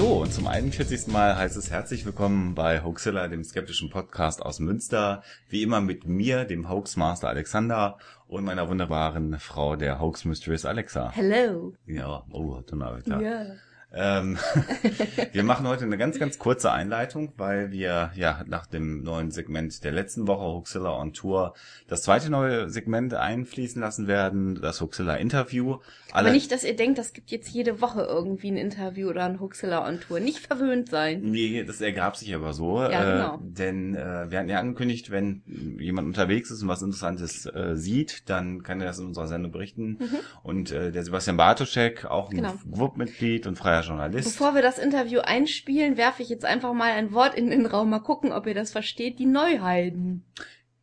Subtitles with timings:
[0.00, 1.08] Hallo und zum 41.
[1.08, 5.22] Mal heißt es herzlich willkommen bei Hoaxilla, dem skeptischen Podcast aus Münster.
[5.50, 11.10] Wie immer mit mir, dem Hoaxmaster Alexander und meiner wunderbaren Frau, der Hoax Mistress Alexa.
[11.12, 11.74] Hello.
[11.86, 13.20] Ja, oh, Donnerwetter.
[13.20, 13.44] Ja.
[13.92, 14.38] Ähm,
[15.32, 19.82] wir machen heute eine ganz, ganz kurze Einleitung, weil wir ja nach dem neuen Segment
[19.82, 21.54] der letzten Woche Hoaxilla on Tour
[21.88, 25.78] das zweite neue Segment einfließen lassen werden, das Hoaxilla Interview.
[26.12, 29.24] Alle Aber nicht, dass ihr denkt, das gibt jetzt jede Woche irgendwie ein Interview oder
[29.24, 30.20] ein Hoaxilla on Tour.
[30.20, 31.22] Nicht verwöhnt sein.
[31.22, 32.80] Nee, das ergab sich aber so.
[32.82, 33.34] Ja, genau.
[33.34, 35.42] Äh, denn äh, wir hatten ja angekündigt, wenn
[35.78, 39.52] jemand unterwegs ist und was Interessantes äh, sieht, dann kann er das in unserer Sendung
[39.52, 39.98] berichten.
[40.00, 40.16] Mhm.
[40.42, 42.54] Und äh, der Sebastian Bartoschek, auch ein Genau.
[42.64, 44.36] WUP-Mitglied und freier Journalist.
[44.38, 47.90] Bevor wir das Interview einspielen, werfe ich jetzt einfach mal ein Wort in den Raum.
[47.90, 49.18] Mal gucken, ob ihr das versteht.
[49.18, 50.24] Die Neuheiden.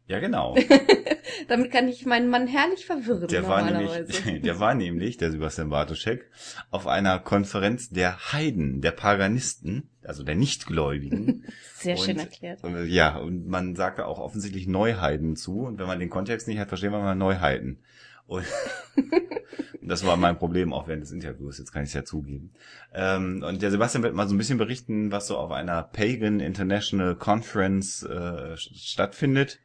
[0.07, 0.55] Ja, genau.
[1.49, 5.69] Damit kann ich meinen Mann herrlich verwirren Der war nämlich, der war nämlich, der Sebastian
[5.69, 6.31] Bartoschek,
[6.71, 11.43] auf einer Konferenz der Heiden, der Paganisten, also der Nichtgläubigen.
[11.75, 12.63] Sehr schön Und- erklärt.
[12.63, 15.59] Und, Ja, und man sagte auch offensichtlich Neuheiden zu.
[15.59, 17.79] Und wenn man den Kontext nicht hat, verstehen wir mal Neuheiden.
[18.27, 18.45] Und
[19.87, 22.51] das war mein Problem auch während des Interviews, jetzt kann ich es ja zugeben.
[22.93, 26.39] Ähm, und der Sebastian wird mal so ein bisschen berichten, was so auf einer Pagan
[26.39, 29.59] International Conference äh, stattfindet.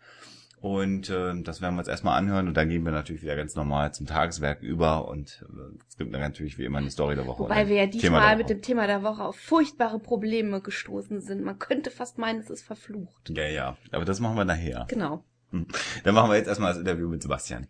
[0.62, 3.56] Und äh, das werden wir uns erstmal anhören und dann gehen wir natürlich wieder ganz
[3.56, 7.26] normal zum Tageswerk über und äh, es gibt dann natürlich wie immer eine Story der
[7.26, 7.40] Woche.
[7.40, 11.42] Wobei wir ja diesmal mit dem Thema der Woche auf furchtbare Probleme gestoßen sind.
[11.42, 13.30] Man könnte fast meinen, es ist verflucht.
[13.30, 14.86] Ja, ja, aber das machen wir nachher.
[14.88, 15.24] Genau.
[15.50, 17.66] Dann machen wir jetzt erstmal das Interview mit Sebastian.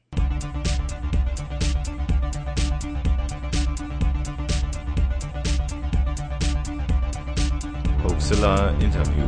[8.33, 9.27] Hoaxilla Interview.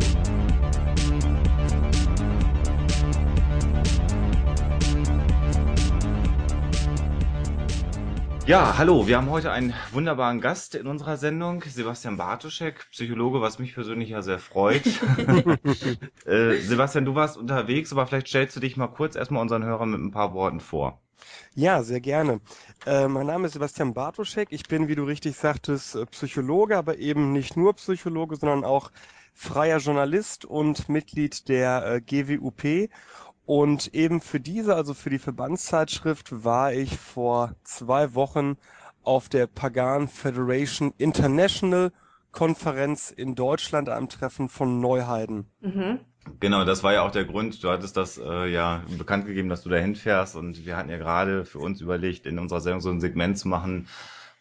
[8.47, 13.59] Ja, hallo, wir haben heute einen wunderbaren Gast in unserer Sendung, Sebastian Bartoschek, Psychologe, was
[13.59, 14.87] mich persönlich ja sehr freut.
[16.27, 19.91] äh, Sebastian, du warst unterwegs, aber vielleicht stellst du dich mal kurz erstmal unseren Hörern
[19.91, 21.04] mit ein paar Worten vor.
[21.55, 22.41] Ja, sehr gerne.
[22.87, 24.49] Äh, mein Name ist Sebastian Bartoschek.
[24.51, 28.91] Ich bin, wie du richtig sagtest, äh, Psychologe, aber eben nicht nur Psychologe, sondern auch
[29.33, 32.91] freier Journalist und Mitglied der äh, GWUP.
[33.47, 38.57] Und eben für diese, also für die Verbandszeitschrift, war ich vor zwei Wochen
[39.03, 41.93] auf der Pagan Federation International
[42.33, 45.47] Konferenz in Deutschland, einem Treffen von Neuheiden.
[45.61, 46.01] Mhm.
[46.41, 47.63] Genau, das war ja auch der Grund.
[47.63, 50.97] Du hattest das äh, ja bekannt gegeben, dass du da hinfährst und wir hatten ja
[50.99, 53.89] gerade für uns überlegt, in unserer Sendung so ein Segment zu machen,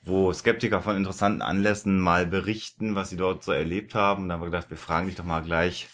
[0.04, 4.24] wo Skeptiker von interessanten Anlässen mal berichten, was sie dort so erlebt haben.
[4.24, 5.90] Und da haben wir gedacht, wir fragen dich doch mal gleich,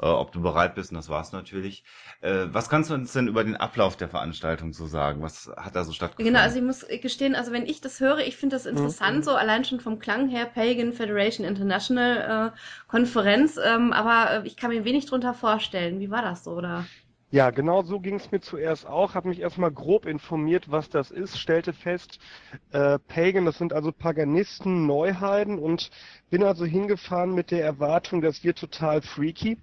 [0.00, 0.90] äh, ob du bereit bist.
[0.90, 1.84] Und das war's natürlich.
[2.20, 5.22] Äh, was kannst du uns denn über den Ablauf der Veranstaltung so sagen?
[5.22, 6.32] Was hat da so stattgefunden?
[6.34, 9.22] Genau, also ich muss gestehen, also wenn ich das höre, ich finde das interessant, Mhm.
[9.22, 14.56] so allein schon vom Klang her, Pagan Federation International äh, Konferenz, ähm, aber äh, ich
[14.56, 16.00] kann mir wenig drunter vorstellen.
[16.00, 16.90] Wie war das so, oder?
[17.34, 19.16] Ja, genau so ging es mir zuerst auch.
[19.16, 22.20] Habe mich erstmal grob informiert, was das ist, stellte fest,
[22.70, 25.90] äh, Pagan, das sind also Paganisten, Neuheiden und
[26.30, 29.58] bin also hingefahren mit der Erwartung, das wird total freaky.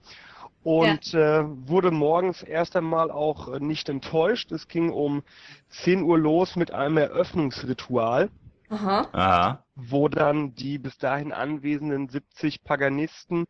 [0.64, 4.52] Und äh, wurde morgens erst einmal auch äh, nicht enttäuscht.
[4.52, 5.24] Es ging um
[5.70, 8.30] 10 Uhr los mit einem Eröffnungsritual
[8.70, 9.08] Aha.
[9.14, 9.64] Aha.
[9.76, 13.46] wo dann die bis dahin anwesenden 70 Paganisten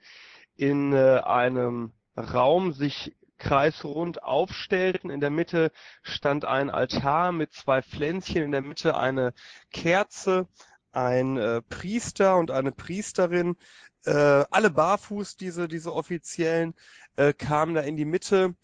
[0.58, 5.10] in äh, einem Raum sich kreisrund aufstellten.
[5.10, 5.72] In der Mitte
[6.04, 9.34] stand ein Altar mit zwei Pflänzchen, in der Mitte eine
[9.72, 10.48] Kerze,
[10.92, 13.58] ein äh, Priester und eine Priesterin,
[14.06, 16.76] äh, alle barfuß, diese, diese offiziellen,
[17.16, 18.56] äh, kamen da in die Mitte.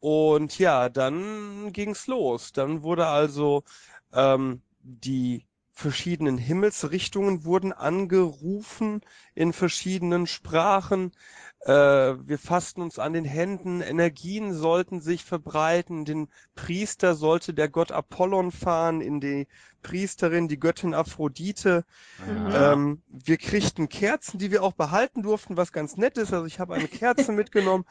[0.00, 2.52] Und ja, dann ging's los.
[2.52, 3.64] Dann wurde also
[4.12, 9.02] ähm, die verschiedenen Himmelsrichtungen wurden angerufen
[9.34, 11.12] in verschiedenen Sprachen.
[11.66, 17.68] Äh, wir fassten uns an den Händen, Energien sollten sich verbreiten, den Priester sollte der
[17.68, 19.48] Gott Apollon fahren, in die
[19.82, 21.84] Priesterin die Göttin Aphrodite.
[22.24, 22.52] Mhm.
[22.52, 26.32] Ähm, wir kriegten Kerzen, die wir auch behalten durften, was ganz nett ist.
[26.32, 27.84] Also ich habe eine Kerze mitgenommen.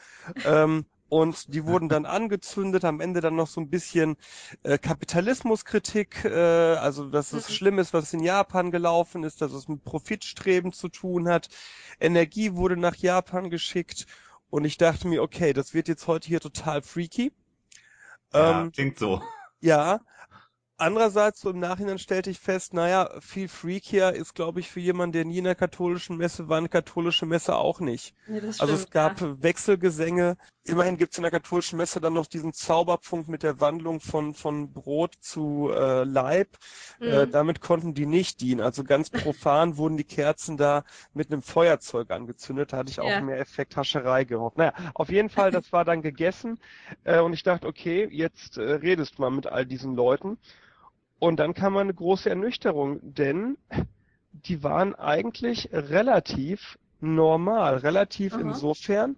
[0.46, 4.18] Ähm, und die wurden dann angezündet, am Ende dann noch so ein bisschen
[4.64, 7.54] äh, Kapitalismuskritik, äh, also dass es Mhm.
[7.54, 11.50] schlimm ist, was in Japan gelaufen ist, dass es mit Profitstreben zu tun hat.
[12.00, 14.06] Energie wurde nach Japan geschickt
[14.50, 17.32] und ich dachte mir, okay, das wird jetzt heute hier total freaky.
[18.34, 19.22] Ja, Ähm, klingt so.
[19.62, 20.02] ja.
[20.78, 25.14] Andererseits, so im Nachhinein stellte ich fest, naja, viel freakier ist, glaube ich, für jemanden,
[25.14, 28.14] der nie in der katholischen Messe war, eine katholische Messe auch nicht.
[28.28, 29.22] Ja, Also stimmt, es gab ja.
[29.22, 34.34] Wechselgesänge immerhin gibt's in der katholischen Messe dann noch diesen Zauberpunkt mit der Wandlung von,
[34.34, 36.58] von Brot zu äh, Leib.
[37.04, 37.32] Äh, Mhm.
[37.32, 38.62] damit konnten die nicht dienen.
[38.62, 40.84] Also ganz profan wurden die Kerzen da
[41.14, 42.74] mit einem Feuerzeug angezündet.
[42.74, 43.20] Da hatte ich auch Ja.
[43.20, 44.58] mehr Effekt Hascherei gehofft.
[44.58, 46.60] Naja, auf jeden Fall, das war dann gegessen.
[47.04, 50.38] Äh, und ich dachte, okay, jetzt äh, redest du mal mit all diesen Leuten.
[51.20, 53.58] Und dann kam eine große Ernüchterung, denn
[54.32, 57.78] die waren eigentlich relativ normal.
[57.78, 58.42] Relativ Aha.
[58.42, 59.16] insofern,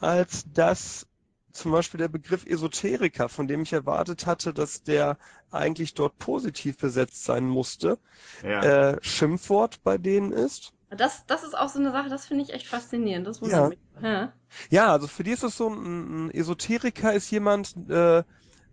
[0.00, 1.06] als dass
[1.52, 5.16] zum Beispiel der Begriff Esoteriker, von dem ich erwartet hatte, dass der
[5.50, 7.98] eigentlich dort positiv besetzt sein musste,
[8.42, 8.92] Ja.
[8.92, 10.72] äh, Schimpfwort bei denen ist.
[10.90, 13.26] Das, das ist auch so eine Sache, das finde ich echt faszinierend.
[13.26, 13.68] Das wundert Ja.
[13.68, 13.78] mich.
[14.02, 14.32] Ja.
[14.70, 18.22] Ja, also für die ist es so, ein, ein Esoteriker ist jemand, äh,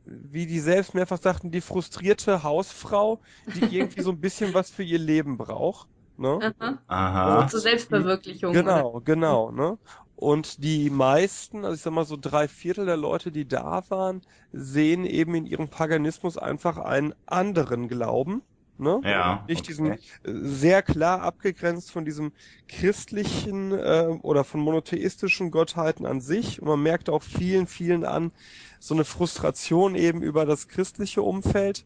[0.05, 4.83] wie die selbst mehrfach sagten, die frustrierte Hausfrau, die irgendwie so ein bisschen was für
[4.83, 5.87] ihr Leben braucht.
[6.17, 6.53] Ne?
[6.59, 6.79] Aha.
[6.87, 7.47] Aha.
[7.47, 8.51] Zur Selbstverwirklichung.
[8.51, 8.61] Oder?
[8.61, 9.77] Genau, genau, ne?
[10.15, 14.21] Und die meisten, also ich sag mal so drei Viertel der Leute, die da waren,
[14.51, 18.43] sehen eben in ihrem Paganismus einfach einen anderen Glauben,
[18.77, 19.01] ne?
[19.03, 19.43] Ja.
[19.47, 19.67] Nicht okay.
[19.67, 22.33] diesen äh, sehr klar abgegrenzt von diesem
[22.67, 26.61] christlichen äh, oder von monotheistischen Gottheiten an sich.
[26.61, 28.31] Und man merkt auch vielen, vielen an
[28.79, 31.85] so eine Frustration eben über das christliche Umfeld.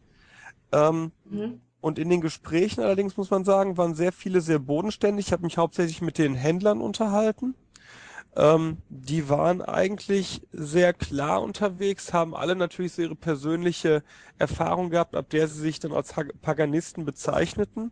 [0.72, 1.60] Ähm, Mhm.
[1.80, 5.26] und in den Gesprächen allerdings muss man sagen, waren sehr viele sehr bodenständig.
[5.28, 7.54] Ich habe mich hauptsächlich mit den Händlern unterhalten.
[8.38, 14.04] Ähm, die waren eigentlich sehr klar unterwegs, haben alle natürlich so ihre persönliche
[14.38, 17.90] Erfahrung gehabt, ab der sie sich dann als Paganisten bezeichneten,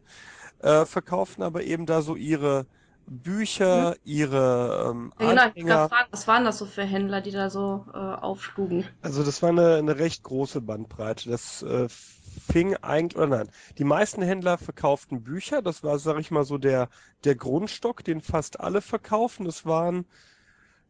[0.60, 2.66] äh, verkauften aber eben da so ihre
[3.08, 7.32] Bücher, ihre ähm, Ja, genau, ich gerade fragen, was waren das so für Händler, die
[7.32, 8.84] da so äh, aufschlugen?
[9.02, 11.28] Also das war eine, eine recht große Bandbreite.
[11.28, 15.62] Das äh, fing eigentlich, oder nein, die meisten Händler verkauften Bücher.
[15.62, 16.88] Das war, sag ich mal, so der,
[17.25, 19.44] der Grundstock, den fast alle verkaufen.
[19.44, 20.06] Das waren,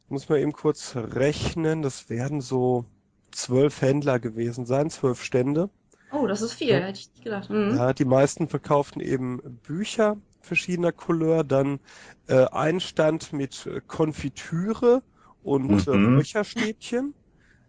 [0.08, 2.86] muss man eben kurz rechnen, das werden so
[3.32, 5.70] zwölf Händler gewesen sein, zwölf Stände.
[6.12, 6.80] Oh, das ist viel, Ja.
[6.80, 7.50] hätte ich nicht gedacht.
[7.50, 7.76] Mhm.
[7.76, 11.80] Ja, die meisten verkauften eben Bücher verschiedener Couleur, dann
[12.28, 15.02] äh, ein Stand mit äh, Konfitüre
[15.42, 16.16] und äh, Mhm.
[16.16, 17.14] Räucherstäbchen.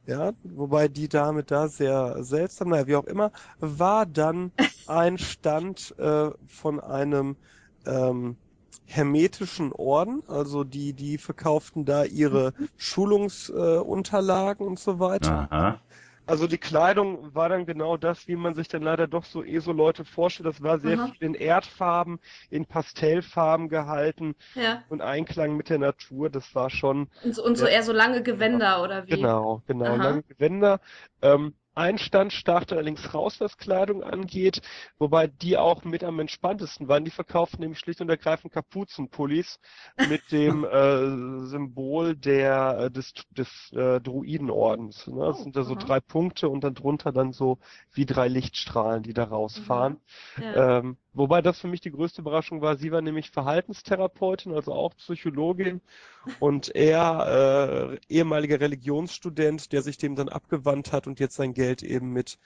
[0.06, 4.54] Ja, wobei die Dame da sehr seltsam, naja, wie auch immer, war dann
[4.86, 7.38] ein Stand äh, von einem
[7.86, 8.38] ähm,
[8.88, 15.50] hermetischen Orden, also die, die verkauften da ihre Schulungsunterlagen äh, und so weiter.
[15.52, 15.80] Aha.
[16.26, 20.06] Also die Kleidung war dann genau das, wie man sich dann leider doch so ESO-Leute
[20.06, 20.48] vorstellt.
[20.48, 21.08] Das war sehr Aha.
[21.14, 22.20] viel in Erdfarben,
[22.50, 24.84] in Pastellfarben gehalten Ja.
[24.90, 26.30] und Einklang mit der Natur.
[26.30, 29.12] Das war schon Und so, und so eher so lange Gewänder, oder wie?
[29.16, 30.04] genau, genau, Aha.
[30.04, 30.80] lange Gewänder.
[31.22, 34.62] Ähm, ein Stand stach allerdings raus, was Kleidung angeht,
[34.98, 37.06] wobei die auch mit am entspanntesten waren.
[37.06, 39.60] Die verkauften nämlich schlicht und ergreifend Kapuzenpullis
[40.10, 45.08] mit dem äh, Symbol der äh, des, des äh, Druidenordens.
[45.08, 45.26] Ne?
[45.26, 45.80] Das Oh, sind da so aha.
[45.80, 47.60] drei Punkte und dann drunter dann so
[47.94, 50.02] wie drei Lichtstrahlen, die da rausfahren.
[50.38, 50.80] Ja.
[50.80, 52.78] Ähm, wobei das für mich die größte Überraschung war.
[52.78, 55.82] Sie war nämlich Verhaltenstherapeutin, also auch Psychologin
[56.40, 61.84] und er äh, ehemaliger Religionsstudent, der sich dem dann abgewandt hat und jetzt sein Geld
[61.84, 62.38] eben mit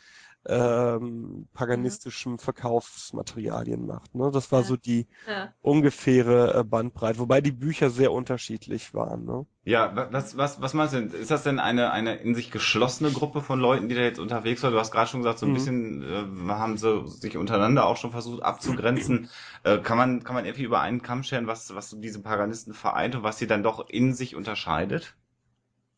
[0.48, 4.16] ähm, paganistischen Verkaufsmaterialien macht.
[4.16, 4.32] Ne?
[4.32, 4.66] Das war Ja.
[4.66, 5.54] so die ja.
[5.62, 9.26] ungefähre äh, Bandbreite, wobei die Bücher sehr unterschiedlich waren.
[9.26, 9.46] Ne?
[9.64, 11.12] Ja, wa- was, was, was meinst du denn?
[11.20, 14.62] Ist das denn eine, eine in sich geschlossene Gruppe von Leuten, die da jetzt unterwegs
[14.64, 14.74] waren?
[14.74, 15.54] Du hast gerade schon gesagt, so ein Mhm.
[15.54, 19.30] bisschen äh, haben sie sich untereinander auch schon versucht abzugrenzen.
[19.64, 22.74] Äh, kann man, kann man irgendwie über einen Kamm scheren, was, was so diese Paganisten
[22.74, 25.16] vereint und was sie dann doch in sich unterscheidet?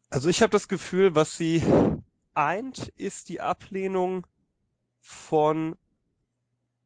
[0.09, 1.61] Also ich habe das Gefühl, was sie
[2.35, 4.25] eint, ist die Ablehnung
[5.03, 5.75] von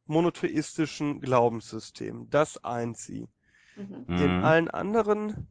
[0.07, 2.29] monotheistischen Glaubenssystemen.
[2.29, 3.27] Das eint sie.
[3.75, 4.05] Mhm.
[4.17, 4.43] In Mhm.
[4.43, 5.47] allen anderen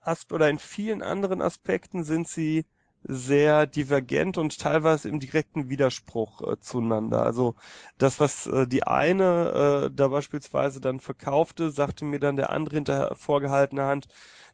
[0.00, 2.66] Asp oder in vielen anderen Aspekten sind sie
[3.02, 7.22] sehr divergent und teilweise im direkten Widerspruch äh, zueinander.
[7.24, 7.54] Also
[7.98, 12.76] das, was äh, die eine äh, da beispielsweise dann verkaufte, sagte mir dann der andere
[12.76, 14.08] hinter vorgehaltener Hand,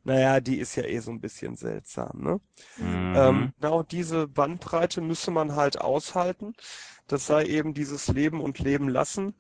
[0.05, 2.41] naja, die ist ja eh so ein bisschen seltsam, ne?
[2.77, 3.15] Mhm.
[3.15, 6.55] Ähm, genau diese Bandbreite müsse man halt aushalten.
[7.07, 9.35] Das sei eben dieses Leben und Leben lassen.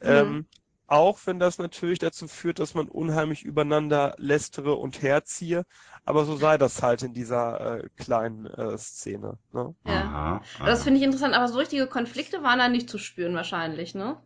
[0.00, 0.46] Ähm,
[0.86, 5.64] auch wenn das natürlich dazu führt, dass man unheimlich übereinander lästere und herziehe.
[6.04, 9.38] Aber so sei das halt in dieser äh, kleinen äh, Szene.
[9.52, 9.74] Ne?
[9.84, 9.92] Ja.
[9.92, 10.84] Aha, Das aha.
[10.84, 14.16] finde ich interessant, aber so richtige Konflikte waren da nicht zu spüren wahrscheinlich, ne?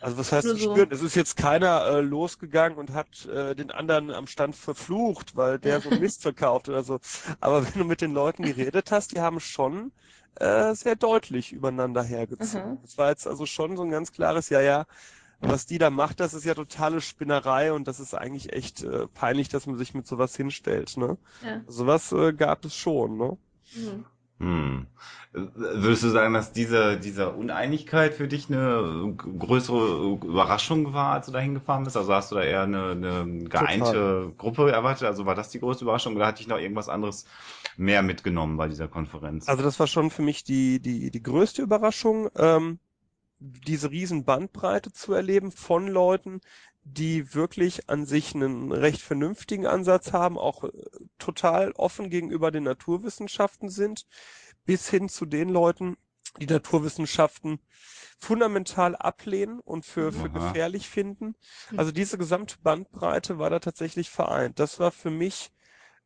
[0.00, 0.56] Also was heißt so.
[0.56, 0.90] spüren?
[0.90, 5.58] Es ist jetzt keiner äh, losgegangen und hat äh, den anderen am Stand verflucht, weil
[5.58, 7.00] der so Mist verkauft oder so.
[7.40, 9.92] Aber wenn du mit den Leuten geredet hast, die haben schon
[10.36, 12.72] äh, sehr deutlich übereinander hergezogen.
[12.72, 12.78] Mhm.
[12.84, 14.86] Es war jetzt also schon so ein ganz klares, ja, ja,
[15.40, 19.06] was die da macht, das ist ja totale Spinnerei und das ist eigentlich echt äh,
[19.06, 21.18] peinlich, dass man sich mit sowas hinstellt, ne?
[21.42, 21.62] Ja.
[21.66, 23.36] Sowas äh, gab es schon, ne?
[23.74, 24.04] Mhm.
[24.38, 24.86] Hm.
[25.32, 31.32] Würdest du sagen, dass diese, diese Uneinigkeit für dich eine größere Überraschung war, als du
[31.32, 31.96] da hingefahren bist?
[31.96, 34.32] Also hast du da eher eine, eine geeinte Total.
[34.38, 35.06] Gruppe erwartet?
[35.06, 37.26] Also war das die größte Überraschung oder hat dich noch irgendwas anderes
[37.76, 39.48] mehr mitgenommen bei dieser Konferenz?
[39.48, 42.78] Also das war schon für mich die, die, die größte Überraschung, ähm,
[43.38, 46.40] diese riesen Bandbreite zu erleben von Leuten,
[46.88, 50.70] die wirklich an sich einen recht vernünftigen Ansatz haben, auch äh,
[51.18, 54.06] total offen gegenüber den Naturwissenschaften sind,
[54.64, 55.96] bis hin zu den Leuten,
[56.40, 57.58] die Naturwissenschaften
[58.18, 60.48] fundamental ablehnen und für, für Aha.
[60.48, 61.34] gefährlich finden.
[61.76, 64.58] Also diese gesamte Bandbreite war da tatsächlich vereint.
[64.58, 65.50] Das war für mich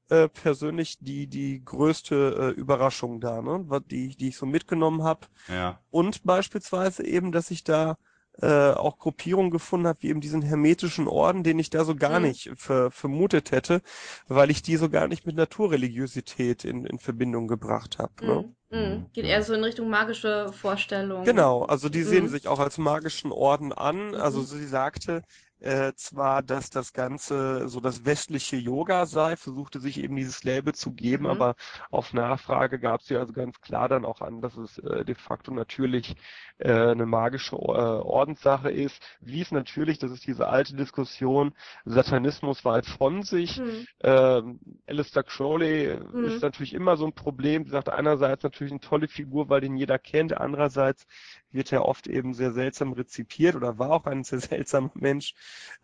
[0.08, 3.66] äh, persönlich die, die größte äh, Überraschung da, ne?
[3.90, 5.26] die, die ich so mitgenommen habe.
[5.48, 5.80] ja.
[5.90, 7.96] Und beispielsweise eben, dass ich da
[8.42, 12.18] äh, auch Gruppierungen gefunden habe, wie eben diesen hermetischen Orden, den ich da so gar
[12.18, 12.26] Mhm.
[12.26, 13.82] nicht ver vermutet hätte,
[14.28, 18.12] weil ich die so gar nicht mit Naturreligiosität in, in Verbindung gebracht habe.
[18.24, 18.44] Ne?
[18.70, 18.76] Mhm.
[18.78, 19.06] Mhm.
[19.12, 21.24] Geht eher so in Richtung magische Vorstellungen.
[21.24, 22.28] Genau, also die sehen Mhm.
[22.28, 24.14] sich auch als magischen Orden an.
[24.14, 24.46] Also Mhm.
[24.46, 25.22] sie sagte
[25.60, 30.74] äh, zwar, dass das Ganze so das westliche Yoga sei, versuchte sich eben dieses Label
[30.74, 31.30] zu geben, Mhm.
[31.30, 31.54] aber
[31.90, 35.52] auf Nachfrage gab sie also ganz klar dann auch an, dass es äh, de facto
[35.52, 36.16] natürlich
[36.58, 39.02] äh, eine magische äh, Ordenssache ist.
[39.20, 43.58] Wies natürlich, das ist diese alte Diskussion, Satanismus weit von sich.
[43.58, 43.86] Mhm.
[44.02, 46.24] Ähm, Alistair Crowley Mhm.
[46.24, 47.64] ist natürlich immer so ein Problem.
[47.64, 50.36] Sie sagt einerseits natürlich eine tolle Figur, weil den jeder kennt.
[50.36, 51.06] Andererseits
[51.50, 55.34] wird er oft eben sehr seltsam rezipiert oder war auch ein sehr seltsamer Mensch.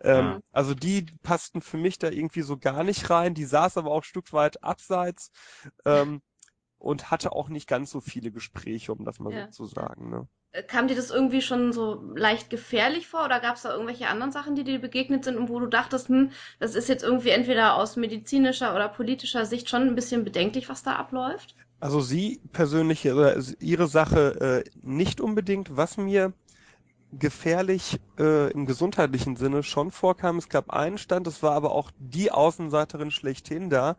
[0.01, 0.41] Ähm, Ja.
[0.53, 3.35] Also die passten für mich da irgendwie so gar nicht rein.
[3.35, 5.31] Die saß aber auch ein Stück weit abseits
[5.87, 6.23] ähm,
[6.79, 9.47] und hatte auch nicht ganz so viele Gespräche, um das mal Ja.
[9.47, 10.11] so zu sagen.
[10.11, 10.29] Ne?
[10.51, 14.09] Äh, Kam dir das irgendwie schon so leicht gefährlich vor oder gab es da irgendwelche
[14.09, 17.31] anderen Sachen, die dir begegnet sind und wo du dachtest, hm, das ist jetzt irgendwie
[17.31, 21.55] entweder aus medizinischer oder politischer Sicht schon ein bisschen bedenklich, was da abläuft?
[21.81, 25.77] Also sie persönlich, oder ihre Sache äh, nicht unbedingt.
[25.77, 26.33] Was mir
[27.19, 31.91] gefährlich äh, im gesundheitlichen Sinne schon vorkam, es gab einen Stand, das war aber auch
[31.99, 33.97] die Außenseiterin schlechthin da,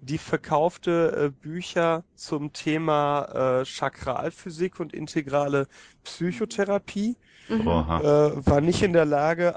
[0.00, 5.68] die verkaufte äh, Bücher zum Thema äh, Chakralphysik und integrale
[6.04, 7.16] Psychotherapie,
[7.48, 7.68] Mhm.
[7.68, 9.56] Äh, war nicht in der Lage,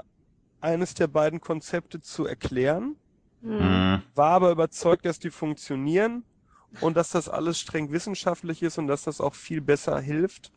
[0.60, 2.96] eines der beiden Konzepte zu erklären
[3.42, 3.58] Mhm.
[3.58, 4.02] Hm.
[4.14, 6.24] war aber überzeugt, dass die funktionieren
[6.80, 10.52] und dass das alles streng wissenschaftlich ist und dass das auch viel besser hilft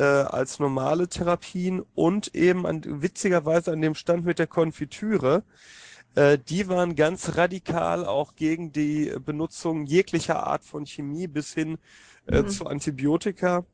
[0.00, 5.44] äh, als normale Therapien und eben an, witzigerweise an dem Stand mit der Konfitüre.
[6.16, 11.78] Äh, die waren ganz radikal auch gegen die Benutzung jeglicher Art von Chemie bis hin
[12.26, 12.48] äh, Mhm.
[12.48, 13.64] zu Antibiotika.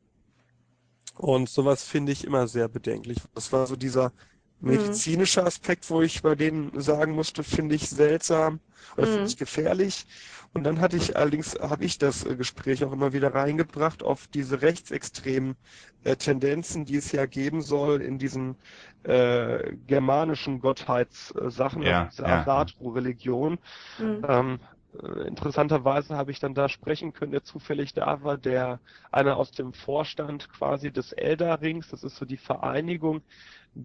[1.15, 3.17] Und sowas finde ich immer sehr bedenklich.
[3.33, 4.11] Das war so dieser
[4.59, 8.59] medizinische Aspekt, wo ich bei denen sagen musste, finde ich seltsam
[8.95, 9.29] oder finde Mhm.
[9.29, 10.05] ich gefährlich.
[10.53, 14.27] Und dann hatte ich allerdings, habe ich das äh, Gespräch auch immer wieder reingebracht auf
[14.27, 15.55] diese rechtsextremen
[16.03, 18.57] äh, Tendenzen, die es ja geben soll in diesen
[19.03, 22.31] äh, germanischen Gottheitssachen, Ja, also diese ja.
[22.31, 23.59] Asatru-Religion.
[23.97, 24.27] Mhm.
[24.27, 24.59] Ähm,
[24.93, 29.51] äh, interessanterweise habe ich dann da sprechen können, der zufällig da war, der einer aus
[29.51, 33.23] dem Vorstand quasi des Elder-Rings, das ist so die Vereinigung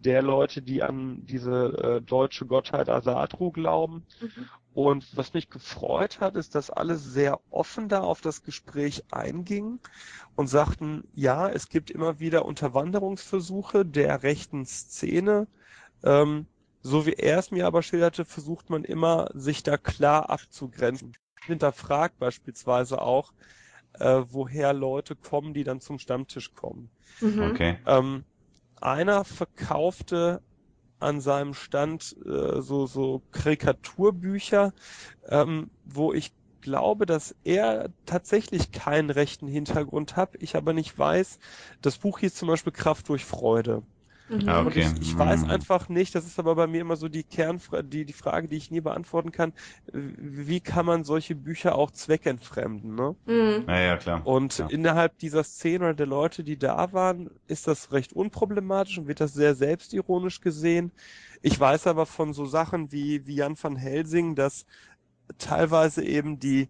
[0.01, 4.07] der Leute, die an diese äh, deutsche Gottheit Asatru glauben.
[4.21, 4.49] Mhm.
[4.75, 9.81] Und was mich gefreut hat, ist, dass alle sehr offen da auf das Gespräch eingingen
[10.35, 15.47] und sagten, ja, es gibt immer wieder Unterwanderungsversuche der rechten Szene.
[16.03, 16.47] Ähm,
[16.81, 21.13] so wie er es mir aber schilderte, versucht man immer, sich da klar abzugrenzen.
[21.45, 23.33] Hinterfragt beispielsweise auch,
[24.01, 26.89] äh, woher Leute kommen, die dann zum Stammtisch kommen.
[27.21, 27.43] Mhm.
[27.43, 27.79] Okay.
[27.87, 28.25] Ähm,
[28.83, 30.43] einer verkaufte
[31.01, 34.73] an seinem Stand äh, so, so Karikaturbücher,
[35.29, 41.39] ähm, wo ich glaube, dass er tatsächlich keinen rechten Hintergrund hat, ich aber nicht weiß.
[41.83, 43.83] Das Buch hieß zum Beispiel Kraft durch Freude.
[44.33, 44.49] Mhm.
[44.49, 44.79] Ah, Und okay.
[44.79, 45.51] ich, ich weiß Mhm.
[45.51, 48.57] einfach nicht, das ist aber bei mir immer so die Kernfrage, die, die Frage, die
[48.57, 49.53] ich nie beantworten kann,
[49.93, 53.17] wie kann man solche Bücher auch zweckentfremden, ne?
[53.27, 53.65] Mhm.
[53.69, 54.23] Ja, ja, klar.
[54.25, 54.67] Und Ja.
[54.69, 59.21] innerhalb dieser Szene oder der Leute, die da waren, ist das recht unproblematisch und wird
[59.21, 60.93] das sehr selbstironisch gesehen.
[61.43, 64.65] Ich weiß aber von so Sachen wie, wie Jan van Helsing, dass
[65.39, 66.69] teilweise eben die, äh,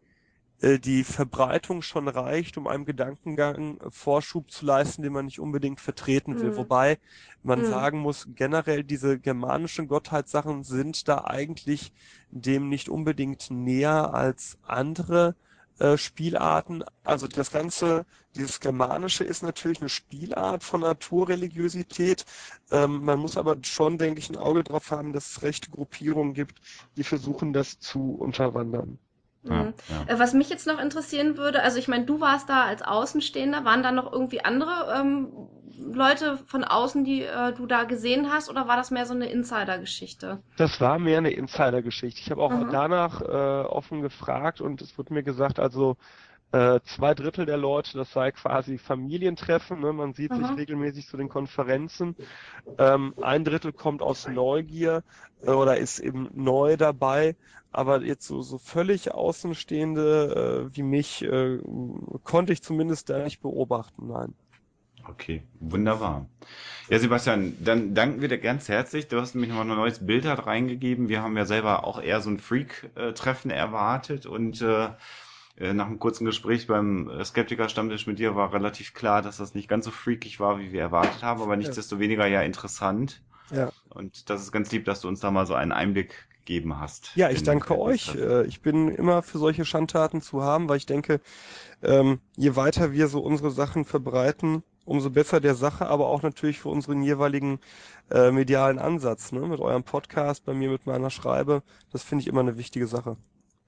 [0.78, 5.80] die Verbreitung schon reicht, um einem Gedankengang äh, Vorschub zu leisten, den man nicht unbedingt
[5.80, 6.52] vertreten will.
[6.52, 6.56] Mhm.
[6.56, 6.98] Wobei
[7.42, 7.64] man Mhm.
[7.64, 11.92] sagen muss, generell diese germanischen Gottheitssachen sind da eigentlich
[12.30, 15.36] dem nicht unbedingt näher als andere
[15.78, 16.84] äh, Spielarten.
[17.02, 22.24] Also das ganze, dieses Germanische ist natürlich eine Spielart von Naturreligiosität.
[22.70, 26.34] Ähm, man muss aber schon, denke ich, ein Auge drauf haben, dass es rechte Gruppierungen
[26.34, 26.60] gibt,
[26.96, 28.98] die versuchen, das zu unterwandern.
[29.42, 29.74] Ja, mhm.
[30.06, 30.14] ja.
[30.14, 33.64] Äh, was mich jetzt noch interessieren würde, also ich meine, du warst da als Außenstehender,
[33.64, 35.28] waren da noch irgendwie andere ähm,
[35.78, 39.26] Leute von außen, die äh, du da gesehen hast, oder war das mehr so eine
[39.30, 40.42] Insider-Geschichte?
[40.56, 42.20] Das war mehr eine Insider-Geschichte.
[42.20, 42.70] Ich habe auch mhm.
[42.70, 45.96] danach äh, offen gefragt und es wurde mir gesagt, also
[46.52, 49.92] äh, zwei Drittel der Leute, das sei quasi Familientreffen, ne?
[49.92, 50.44] man sieht mhm.
[50.44, 52.14] sich regelmäßig zu den Konferenzen.
[52.78, 55.02] Ähm, ein Drittel kommt aus Neugier
[55.42, 57.36] äh, oder ist eben neu dabei
[57.72, 61.58] aber jetzt so, so völlig Außenstehende äh, wie mich äh,
[62.22, 64.34] konnte ich zumindest da nicht beobachten, nein.
[65.08, 66.26] Okay, wunderbar.
[66.88, 69.08] Ja, Sebastian, dann danken wir dir ganz herzlich.
[69.08, 71.08] Du hast nämlich noch ein neues Bild halt reingegeben.
[71.08, 74.90] Wir haben ja selber auch eher so ein Freak-Treffen erwartet und äh,
[75.56, 79.68] äh, nach einem kurzen Gespräch beim Skeptiker-Stammtisch mit dir war relativ klar, dass das nicht
[79.68, 83.22] ganz so freakig war, wie wir erwartet haben, aber nichtsdestoweniger ja interessant.
[83.50, 83.70] Ja.
[83.90, 87.12] Und das ist ganz lieb, dass du uns da mal so einen Einblick gegeben hast.
[87.14, 88.14] Ja, ich danke euch.
[88.14, 91.20] Äh, ich bin immer für solche Schandtaten zu haben, weil ich denke,
[91.82, 96.60] ähm, je weiter wir so unsere Sachen verbreiten, umso besser der Sache, aber auch natürlich
[96.60, 97.60] für unseren jeweiligen
[98.10, 99.32] äh, medialen Ansatz.
[99.32, 99.40] Ne?
[99.40, 103.16] Mit eurem Podcast, bei mir mit meiner Schreibe, das finde ich immer eine wichtige Sache.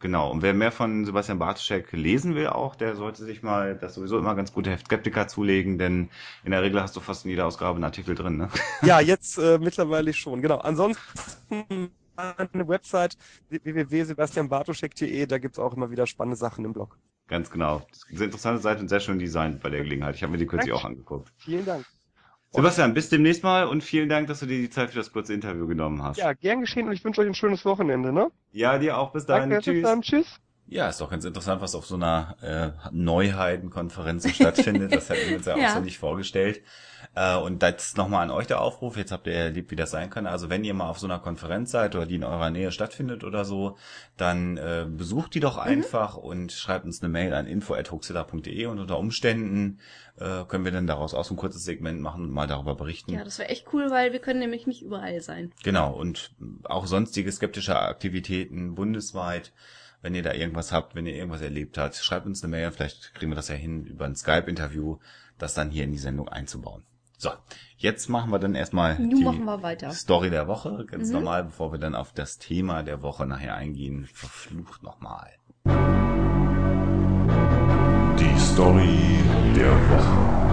[0.00, 3.94] Genau, und wer mehr von Sebastian Bartoschek lesen will auch, der sollte sich mal das
[3.94, 6.10] sowieso immer ganz gute Heft Skeptiker zulegen, denn
[6.44, 8.36] in der Regel hast du fast in jeder Ausgabe einen Artikel drin.
[8.36, 8.50] Ne?
[8.82, 10.58] Ja, jetzt äh, mittlerweile schon, genau.
[10.58, 13.16] Ansonsten eine Website
[13.48, 16.98] www.sebastianbartoschek.de, da gibt's auch immer wieder spannende Sachen im Blog.
[17.26, 17.82] Ganz genau.
[17.90, 20.14] Das ist eine interessante Seite und sehr schön designt bei der Gelegenheit.
[20.14, 21.32] Ich habe mir die kürzlich auch angeguckt.
[21.38, 21.86] Vielen Dank.
[22.50, 25.34] Sebastian, bis demnächst mal und vielen Dank, dass du dir die Zeit für das kurze
[25.34, 26.18] Interview genommen hast.
[26.18, 28.30] Ja, gern geschehen und ich wünsche euch ein schönes Wochenende, ne?
[28.52, 29.12] Ja, dir auch.
[29.12, 29.50] Bis dann.
[29.50, 29.74] Danke, Tschüss.
[29.74, 30.02] Bis dann.
[30.02, 30.40] Tschüss.
[30.66, 34.94] Ja, ist doch ganz interessant, was auf so einer äh, Neuheitenkonferenz stattfindet.
[34.94, 35.68] Das hätten wir uns ja, ja.
[35.68, 36.62] auch so nicht vorgestellt.
[37.14, 38.96] Äh, und das nochmal an euch der Aufruf.
[38.96, 40.26] Jetzt habt ihr erlebt, wie das sein kann.
[40.26, 43.24] Also wenn ihr mal auf so einer Konferenz seid oder die in eurer Nähe stattfindet
[43.24, 43.76] oder so,
[44.16, 45.70] dann äh, besucht die doch mhm.
[45.70, 49.80] einfach und schreibt uns eine Mail an info.huxilla.de und unter Umständen
[50.18, 53.12] äh, können wir dann daraus auch so ein kurzes Segment machen und mal darüber berichten.
[53.12, 55.52] Ja, das wäre echt cool, weil wir können nämlich nicht überall sein.
[55.62, 55.92] Genau.
[55.92, 56.32] Und
[56.64, 59.52] auch sonstige skeptische Aktivitäten bundesweit
[60.04, 63.14] wenn ihr da irgendwas habt, wenn ihr irgendwas erlebt habt, schreibt uns eine Mail, vielleicht
[63.14, 64.98] kriegen wir das ja hin, über ein Skype-Interview,
[65.38, 66.82] das dann hier in die Sendung einzubauen.
[67.16, 67.30] So,
[67.78, 71.14] jetzt machen wir dann erstmal Nun die Story der Woche, ganz mhm.
[71.14, 74.06] normal, bevor wir dann auf das Thema der Woche nachher eingehen.
[74.12, 75.30] Verflucht nochmal.
[78.18, 78.98] Die Story
[79.56, 80.43] der Woche.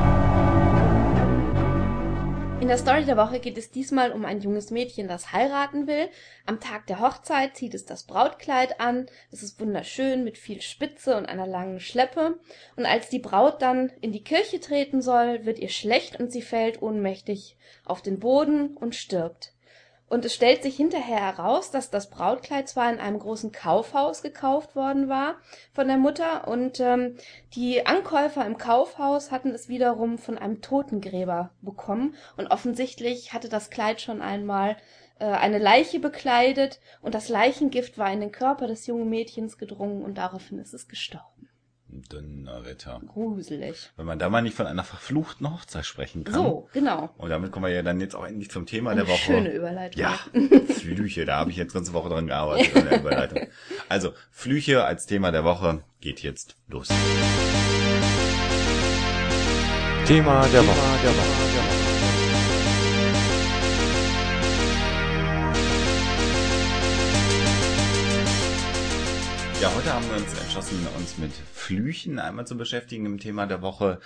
[2.72, 6.08] Der Story der Woche geht es diesmal um ein junges Mädchen, das heiraten will.
[6.46, 9.08] Am Tag der Hochzeit zieht es das Brautkleid an.
[9.30, 12.40] Es ist wunderschön mit viel Spitze und einer langen Schleppe.
[12.78, 16.42] Und als die Braut dann in die Kirche treten soll, wird ihr schlecht und sie
[16.42, 19.52] fällt ohnmächtig auf den Boden und stirbt.
[20.12, 24.76] Und es stellt sich hinterher heraus, dass das Brautkleid zwar in einem großen Kaufhaus gekauft
[24.76, 25.36] worden war
[25.72, 27.16] von der Mutter und ähm,
[27.56, 33.70] die Ankäufer im Kaufhaus hatten es wiederum von einem Totengräber bekommen und offensichtlich hatte das
[33.70, 34.76] Kleid schon einmal
[35.20, 40.04] äh, eine Leiche bekleidet und das Leichengift war in den Körper des jungen Mädchens gedrungen
[40.04, 41.41] und daraufhin ist es gestorben.
[42.10, 43.02] Donnerwetter.
[43.08, 43.92] Gruselig.
[43.98, 46.34] Wenn man da mal nicht von einer verfluchten Hochzeit sprechen kann.
[46.34, 47.10] So, genau.
[47.18, 49.20] Und damit kommen wir ja dann jetzt auch endlich zum Thema Eine der Woche.
[49.20, 50.02] Schöne Überleitung.
[50.02, 50.20] Ja,
[50.74, 53.48] Flüche, da habe ich jetzt ganze Woche dran gearbeitet an der Überleitung.
[53.90, 56.88] Also, Flüche als Thema der Woche geht jetzt los.
[60.06, 61.00] Thema der Woche.
[61.04, 61.81] Der Woche.
[69.62, 73.62] Ja, heute haben wir uns entschlossen, uns mit Flüchen einmal zu beschäftigen im Thema der
[73.62, 74.00] Woche.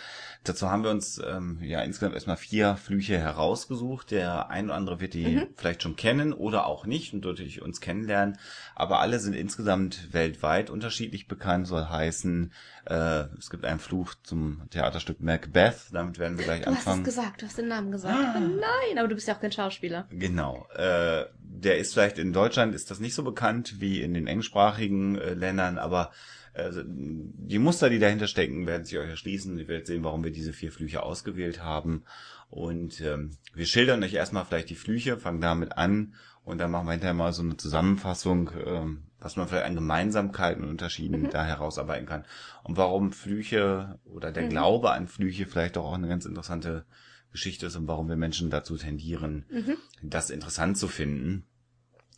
[0.44, 4.12] Dazu haben wir uns ähm, ja insgesamt erstmal vier Flüche herausgesucht.
[4.12, 5.48] Der ein oder andere wird die mhm.
[5.56, 8.38] vielleicht schon kennen oder auch nicht und durch uns kennenlernen.
[8.76, 11.68] Aber alle sind insgesamt weltweit unterschiedlich bekannt.
[11.68, 12.52] Soll heißen,
[12.88, 15.88] äh, es gibt einen Fluch zum Theaterstück Macbeth.
[15.94, 17.06] Damit werden wir gleich du anfangen.
[17.06, 18.13] Du hast es gesagt, du hast den Namen gesagt.
[18.13, 18.39] Ah.
[18.41, 20.06] Nein, aber du bist ja auch kein Schauspieler.
[20.10, 20.68] Genau.
[20.76, 25.18] Äh, der ist vielleicht in Deutschland ist das nicht so bekannt wie in den englischsprachigen
[25.18, 26.12] äh, Ländern, aber
[26.54, 29.58] also die Muster, die dahinter stecken, werden sich euch erschließen.
[29.58, 32.06] Ihr werdet sehen, warum wir diese vier Flüche ausgewählt haben.
[32.50, 36.14] Und ähm, wir schildern euch erstmal vielleicht die Flüche, fangen damit an
[36.46, 40.64] und dann machen wir hinterher mal so eine Zusammenfassung, ähm, was man vielleicht an Gemeinsamkeiten
[40.64, 41.30] und Unterschieden mhm.
[41.32, 42.24] da herausarbeiten kann.
[42.64, 44.50] Und warum Flüche oder der mhm.
[44.50, 46.86] Glaube an Flüche vielleicht auch eine ganz interessante
[47.36, 49.76] Geschichte ist und warum wir Menschen dazu tendieren, mhm.
[50.02, 51.43] das interessant zu finden.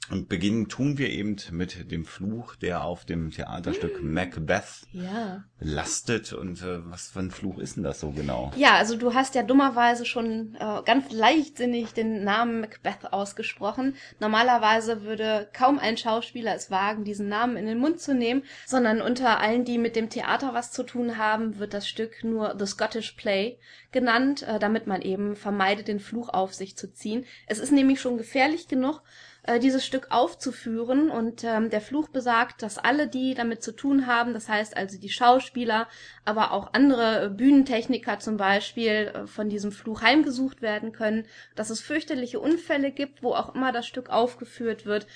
[0.09, 5.43] Und beginnen tun wir eben mit dem Fluch, der auf dem Theaterstück Macbeth Ja.
[5.59, 6.33] lastet.
[6.33, 8.51] Und äh, was für ein Fluch ist denn das so genau?
[8.55, 13.95] Ja, also du hast ja dummerweise schon äh, ganz leichtsinnig den Namen Macbeth ausgesprochen.
[14.19, 19.01] Normalerweise würde kaum ein Schauspieler es wagen, diesen Namen in den Mund zu nehmen, sondern
[19.01, 22.65] unter allen, die mit dem Theater was zu tun haben, wird das Stück nur The
[22.65, 23.57] Scottish Play
[23.91, 27.25] genannt, äh, damit man eben vermeidet, den Fluch auf sich zu ziehen.
[27.47, 29.01] Es ist nämlich schon gefährlich genug,
[29.47, 34.05] äh, dieses Stück aufzuführen und ähm, der Fluch besagt, dass alle, die damit zu tun
[34.05, 35.87] haben, das heißt also die Schauspieler,
[36.25, 41.69] aber auch andere äh, Bühnentechniker zum Beispiel, äh, von diesem Fluch heimgesucht werden können, dass
[41.69, 45.07] es fürchterliche Unfälle gibt, wo auch immer das Stück aufgeführt wird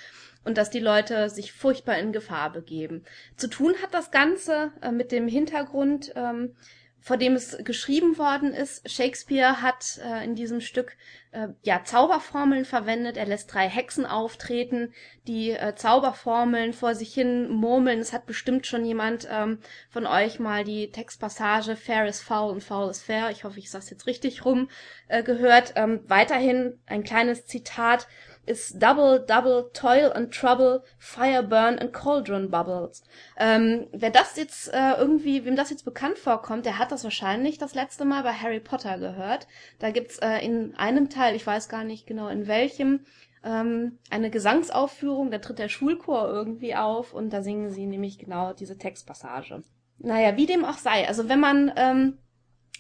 [0.44, 3.04] und dass die Leute sich furchtbar in Gefahr begeben.
[3.36, 6.56] Zu tun hat das Ganze äh, mit dem Hintergrund, ähm,
[7.02, 8.90] vor dem es geschrieben worden ist.
[8.90, 10.96] Shakespeare hat äh, in diesem Stück
[11.32, 13.18] äh, ja Zauberformeln verwendet.
[13.18, 14.94] Er lässt drei Hexen auftreten,
[15.28, 18.00] die äh, Zauberformeln vor sich hin murmeln.
[18.00, 19.60] Es hat bestimmt schon jemand ähm,
[19.90, 23.32] von euch mal die Textpassage Fair is foul und foul is fair.
[23.32, 24.70] Ich hoffe, ich sage jetzt richtig rum
[25.08, 25.74] äh, gehört.
[25.76, 28.08] Ähm, weiterhin ein kleines Zitat
[28.46, 33.04] ist Double, Double, Toil and Trouble, Fire Burn and Cauldron Bubbles.
[33.38, 37.58] Ähm, wer das jetzt äh, irgendwie, wem das jetzt bekannt vorkommt, der hat das wahrscheinlich
[37.58, 39.48] das letzte Mal bei Harry Potter gehört.
[39.80, 43.06] Da gibt's äh, in einem Teil, ich weiß gar nicht genau in welchem,
[43.44, 48.54] ähm, eine Gesangsaufführung, da tritt der Schulchor irgendwie auf und da singen sie nämlich genau
[48.54, 49.64] diese Textpassage.
[49.98, 52.18] Naja, wie dem auch sei, also wenn man ähm,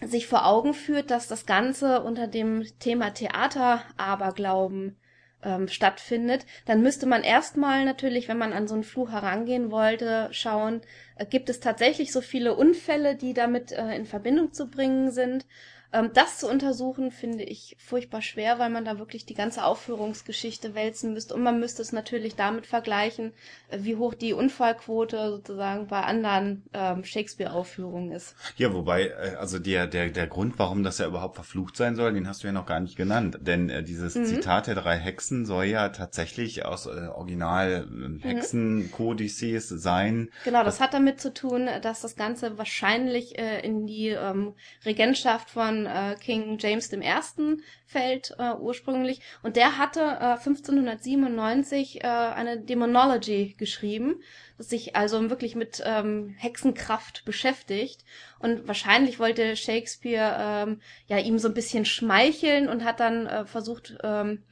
[0.03, 4.97] sich vor Augen führt, dass das Ganze unter dem Thema Theater Aberglauben
[5.43, 10.29] ähm, stattfindet, dann müsste man erstmal natürlich, wenn man an so einen Fluch herangehen wollte,
[10.31, 10.81] schauen,
[11.15, 15.45] äh, gibt es tatsächlich so viele Unfälle, die damit äh, in Verbindung zu bringen sind.
[15.93, 20.73] Ähm, das zu untersuchen, finde ich furchtbar schwer, weil man da wirklich die ganze Aufführungsgeschichte
[20.75, 21.33] wälzen müsste.
[21.35, 23.33] Und man müsste es natürlich damit vergleichen,
[23.69, 28.35] äh, wie hoch die Unfallquote sozusagen bei anderen ähm, Shakespeare-Aufführungen ist.
[28.55, 32.13] Ja, wobei, äh, also der, der, der Grund, warum das ja überhaupt verflucht sein soll,
[32.13, 33.37] den hast du ja noch gar nicht genannt.
[33.41, 34.23] Denn äh, dieses Mhm.
[34.23, 38.19] Zitat der drei Hexen soll ja tatsächlich aus äh, Original Mhm.
[38.23, 40.29] äh, Hexenkodizes sein.
[40.43, 45.49] Genau, das hat damit zu tun, dass das Ganze wahrscheinlich äh, in die ähm, Regentschaft
[45.51, 47.57] von äh, King James I.
[47.85, 49.21] fällt äh, ursprünglich.
[49.43, 54.21] Und der hatte äh, 1597 äh, eine Demonology geschrieben,
[54.57, 58.03] das sich also wirklich mit ähm, Hexenkraft beschäftigt.
[58.39, 63.45] Und wahrscheinlich wollte Shakespeare ähm, ja ihm so ein bisschen schmeicheln und hat dann äh,
[63.45, 64.43] versucht, ähm,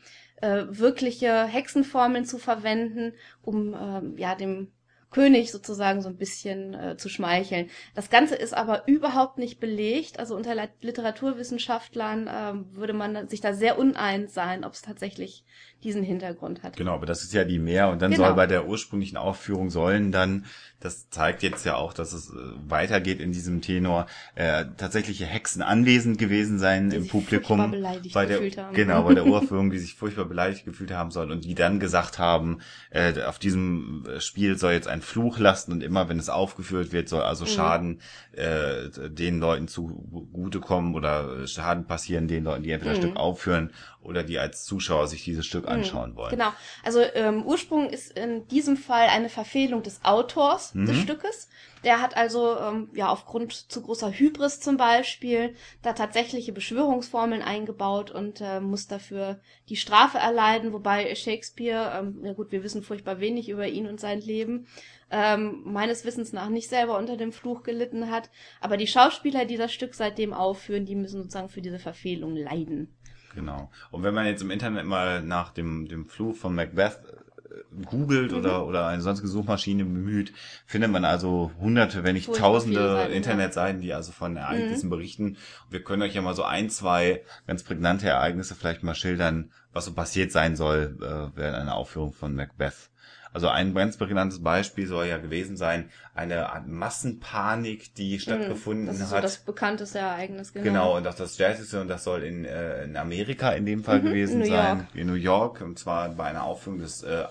[0.41, 4.71] äh, wirkliche Hexenformeln zu verwenden, um ähm, ja dem
[5.11, 7.69] König sozusagen so ein bisschen äh, zu schmeicheln.
[7.95, 10.19] Das Ganze ist aber überhaupt nicht belegt.
[10.19, 15.45] Also unter Lit- Literaturwissenschaftlern ähm, würde man sich da sehr uneins sein, ob es tatsächlich
[15.83, 16.75] diesen Hintergrund hat.
[16.75, 18.25] Genau, aber das ist ja die Mehr und dann Genau.
[18.25, 20.45] soll bei der ursprünglichen Aufführung sollen dann,
[20.79, 22.35] das zeigt jetzt ja auch, dass es äh,
[22.67, 27.71] weitergeht in diesem Tenor, äh, tatsächliche Hexen anwesend gewesen sein Die im Publikum.
[27.71, 28.73] beleidigt bei der, gefühlt haben.
[28.75, 32.17] Genau, bei der Uraufführung, die sich furchtbar beleidigt gefühlt haben sollen und die dann gesagt
[32.19, 32.59] haben,
[32.91, 37.09] äh, auf diesem Spiel soll jetzt ein Fluch lasten und immer wenn es aufgeführt wird,
[37.09, 37.25] soll Mhm.
[37.25, 42.97] also Schaden äh, den Leuten zugutekommen oder Schaden passieren den Leuten, die entweder Mhm.
[42.97, 46.31] Stück aufführen oder die als Zuschauer sich dieses Stück anschauen wollen.
[46.31, 46.51] Genau.
[46.83, 51.01] Also ähm, Ursprung ist in diesem Fall eine Verfehlung des Autors des Mhm.
[51.01, 51.49] Stückes.
[51.83, 58.11] Der hat also ähm, ja aufgrund zu großer Hybris zum Beispiel da tatsächliche Beschwörungsformeln eingebaut
[58.11, 63.19] und äh, muss dafür die Strafe erleiden, wobei Shakespeare, ähm, ja gut, wir wissen furchtbar
[63.19, 64.67] wenig über ihn und sein Leben,
[65.11, 68.29] ähm, meines Wissens nach nicht selber unter dem Fluch gelitten hat.
[68.61, 72.95] Aber die Schauspieler, die das Stück seitdem aufführen, die müssen sozusagen für diese Verfehlung leiden.
[73.35, 73.69] Genau.
[73.91, 78.31] Und wenn man jetzt im Internet mal nach dem, dem Fluch von Macbeth äh, googelt
[78.31, 78.37] Mhm.
[78.37, 80.33] oder, oder eine sonstige Suchmaschine bemüht,
[80.65, 83.05] findet man also hunderte, wenn nicht tausende.
[83.07, 83.13] Mhm.
[83.13, 85.29] Internetseiten, die also von Ereignissen berichten.
[85.65, 89.51] Und wir können euch ja mal so ein, zwei ganz prägnante Ereignisse vielleicht mal schildern,
[89.73, 92.89] was so passiert sein soll äh, während einer Aufführung von Macbeth.
[93.31, 98.87] Also ein ganz prägnantes Beispiel soll ja gewesen sein, eine Art Massenpanik, die stattgefunden Mhm.
[98.87, 99.23] Das ist so hat.
[99.23, 100.63] das bekannteste Ereignis, genau.
[100.65, 103.99] Genau, und auch das stärkste, und das soll in, äh, in Amerika in dem Fall
[104.01, 104.95] Mhm, gewesen New sein, York.
[104.95, 107.25] in New York, und zwar bei einer Aufführung des äh,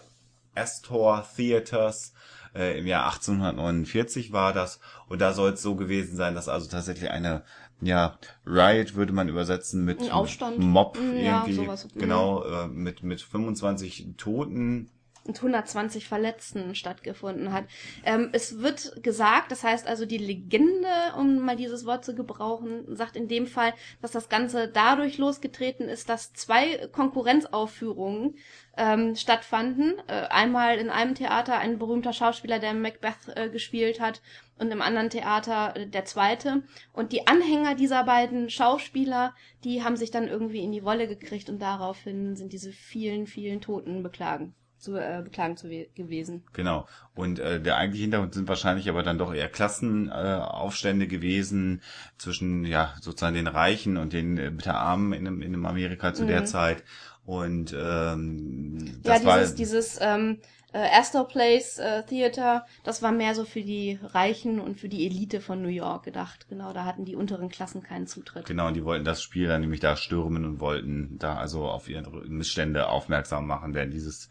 [0.54, 2.12] Astor Theaters.
[2.54, 6.68] Äh, Im Jahr 1849 war das, und da soll es so gewesen sein, dass also
[6.68, 7.42] tatsächlich eine,
[7.80, 10.58] ja, Riot würde man übersetzen mit Aufstand.
[10.58, 11.84] Mob Mm, ja, irgendwie, sowas.
[11.94, 11.98] Mm.
[11.98, 14.90] genau, äh, mit, mit 25 Toten
[15.28, 17.66] und 120 Verletzten stattgefunden hat.
[18.04, 22.96] Ähm, es wird gesagt, das heißt also die Legende, um mal dieses Wort zu gebrauchen,
[22.96, 28.36] sagt in dem Fall, dass das Ganze dadurch losgetreten ist, dass zwei Konkurrenzaufführungen
[28.78, 29.94] ähm, stattfanden.
[30.06, 34.22] Äh, einmal in einem Theater ein berühmter Schauspieler, der Macbeth äh, gespielt hat,
[34.58, 36.62] und im anderen Theater äh, der zweite.
[36.92, 41.50] Und die Anhänger dieser beiden Schauspieler, die haben sich dann irgendwie in die Wolle gekriegt
[41.50, 46.44] und daraufhin sind diese vielen, vielen Toten beklagen zu äh, beklagen zu gewesen.
[46.52, 46.86] Genau.
[47.14, 51.82] Und äh, der eigentliche Hintergrund sind wahrscheinlich aber dann doch eher Klassenaufstände äh, gewesen
[52.16, 56.28] zwischen ja sozusagen den Reichen und den äh, Bitterarmen in, in, in Amerika zu mhm.
[56.28, 56.84] der Zeit.
[57.24, 60.38] Und ähm, das ja, dieses, war dieses ähm,
[60.72, 65.06] äh, Astor Place äh, Theater, das war mehr so für die Reichen und für die
[65.06, 66.46] Elite von New York gedacht.
[66.48, 68.46] Genau, da hatten die unteren Klassen keinen Zutritt.
[68.46, 71.88] Genau, und die wollten das Spiel dann nämlich da stürmen und wollten da also auf
[71.88, 74.28] ihre Missstände aufmerksam machen, während dieses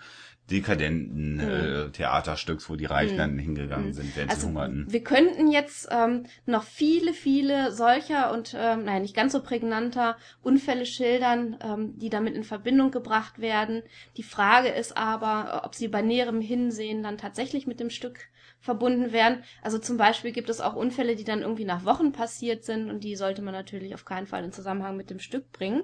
[0.50, 1.42] dekadenten mhm.
[1.42, 3.18] äh, Theaterstücks, wo die Reichen mhm.
[3.18, 3.94] dann hingegangen mhm.
[3.94, 4.86] sind, während also, sie hungerten.
[4.90, 10.18] Wir könnten jetzt ähm, noch viele, viele solcher und ähm, nein, nicht ganz so prägnanter
[10.42, 13.84] Unfälle schildern, ähm, die damit in Verbindung gebracht werden.
[14.16, 19.12] Die Frage ist aber, ob sie bei näherem Hinsehen dann tatsächlich mit dem Stück verbunden
[19.12, 19.44] werden.
[19.62, 23.04] Also zum Beispiel gibt es auch Unfälle, die dann irgendwie nach Wochen passiert sind und
[23.04, 25.84] die sollte man natürlich auf keinen Fall in Zusammenhang mit dem Stück bringen.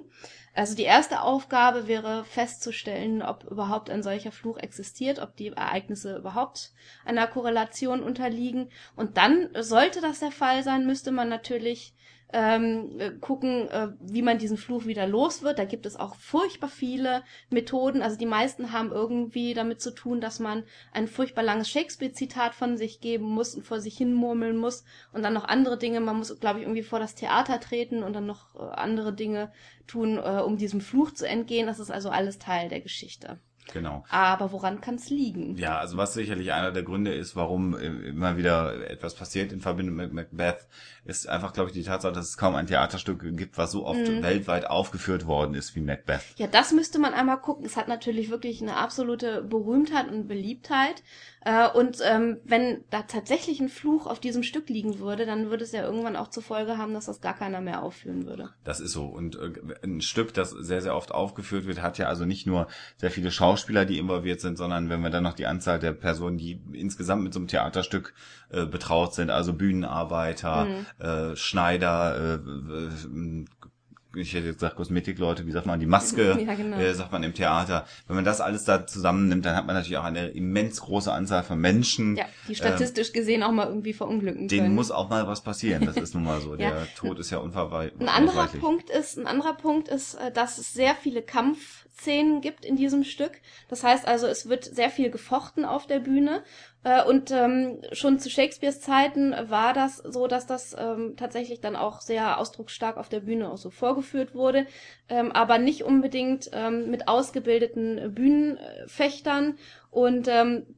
[0.54, 6.16] Also die erste Aufgabe wäre festzustellen, ob überhaupt ein solcher Fluch existiert, ob die Ereignisse
[6.16, 6.72] überhaupt
[7.04, 8.70] einer Korrelation unterliegen.
[8.96, 11.94] Und dann, sollte das der Fall sein, müsste man natürlich
[12.34, 15.60] ähm, äh, gucken, äh, wie man diesen Fluch wieder los wird.
[15.60, 18.02] Da gibt es auch furchtbar viele Methoden.
[18.02, 22.76] Also die meisten haben irgendwie damit zu tun, dass man ein furchtbar langes Shakespeare-Zitat von
[22.76, 26.00] sich geben muss und vor sich hin murmeln muss und dann noch andere Dinge.
[26.00, 29.52] Man muss, glaube ich, irgendwie vor das Theater treten und dann noch äh, andere Dinge
[29.86, 31.68] tun, äh, um diesem Fluch zu entgehen.
[31.68, 33.38] Das ist also alles Teil der Geschichte.
[33.72, 34.04] Genau.
[34.10, 35.56] Aber woran kann es liegen?
[35.56, 39.96] Ja, also was sicherlich einer der Gründe ist, warum immer wieder etwas passiert in Verbindung
[39.96, 40.66] mit Macbeth,
[41.04, 44.00] ist einfach, glaube ich, die Tatsache, dass es kaum ein Theaterstück gibt, was so oft
[44.00, 44.22] mhm.
[44.22, 46.22] weltweit aufgeführt worden ist wie Macbeth.
[46.36, 47.64] Ja, das müsste man einmal gucken.
[47.64, 51.02] Es hat natürlich wirklich eine absolute Berühmtheit und Beliebtheit.
[51.44, 55.64] Äh, und ähm, wenn da tatsächlich ein Fluch auf diesem Stück liegen würde, dann würde
[55.64, 58.50] es ja irgendwann auch zur Folge haben, dass das gar keiner mehr aufführen würde.
[58.64, 59.04] Das ist so.
[59.04, 59.52] Und äh,
[59.82, 63.30] ein Stück, das sehr, sehr oft aufgeführt wird, hat ja also nicht nur sehr viele
[63.30, 67.22] Schauspieler, die involviert sind, sondern wenn wir dann noch die Anzahl der Personen, die insgesamt
[67.22, 68.14] mit so einem Theaterstück
[68.48, 70.86] äh, betraut sind, also Bühnenarbeiter, mhm.
[70.98, 73.44] äh, Schneider, äh,
[74.16, 76.78] ich hätte gesagt Kosmetikleute, wie sagt man, die Maske, ja, genau.
[76.78, 77.86] äh, sagt man im Theater.
[78.06, 81.42] Wenn man das alles da zusammennimmt, dann hat man natürlich auch eine immens große Anzahl
[81.42, 82.16] von Menschen.
[82.16, 84.74] Ja, die statistisch ähm, gesehen auch mal irgendwie verunglücken denen können.
[84.74, 85.86] muss auch mal was passieren.
[85.86, 86.54] Das ist nun mal so.
[86.56, 86.70] ja.
[86.70, 88.00] Der Tod ist ja unverweichlich.
[88.00, 91.22] Ein anderer Punkt ist, ein anderer Punkt ist, äh, dass es sehr viele
[91.94, 93.32] Kampfszenen gibt in diesem Stück.
[93.68, 96.42] Das heißt also, es wird sehr viel gefochten auf der Bühne
[96.82, 101.76] äh, und ähm, schon zu Shakespeares Zeiten war das so, dass das ähm, tatsächlich dann
[101.76, 104.66] auch sehr ausdrucksstark auf der Bühne auch so vorgeführt wurde,
[105.08, 109.56] ähm, aber nicht unbedingt ähm, mit ausgebildeten Bühnenfechtern.
[109.90, 110.73] Und ähm, äh,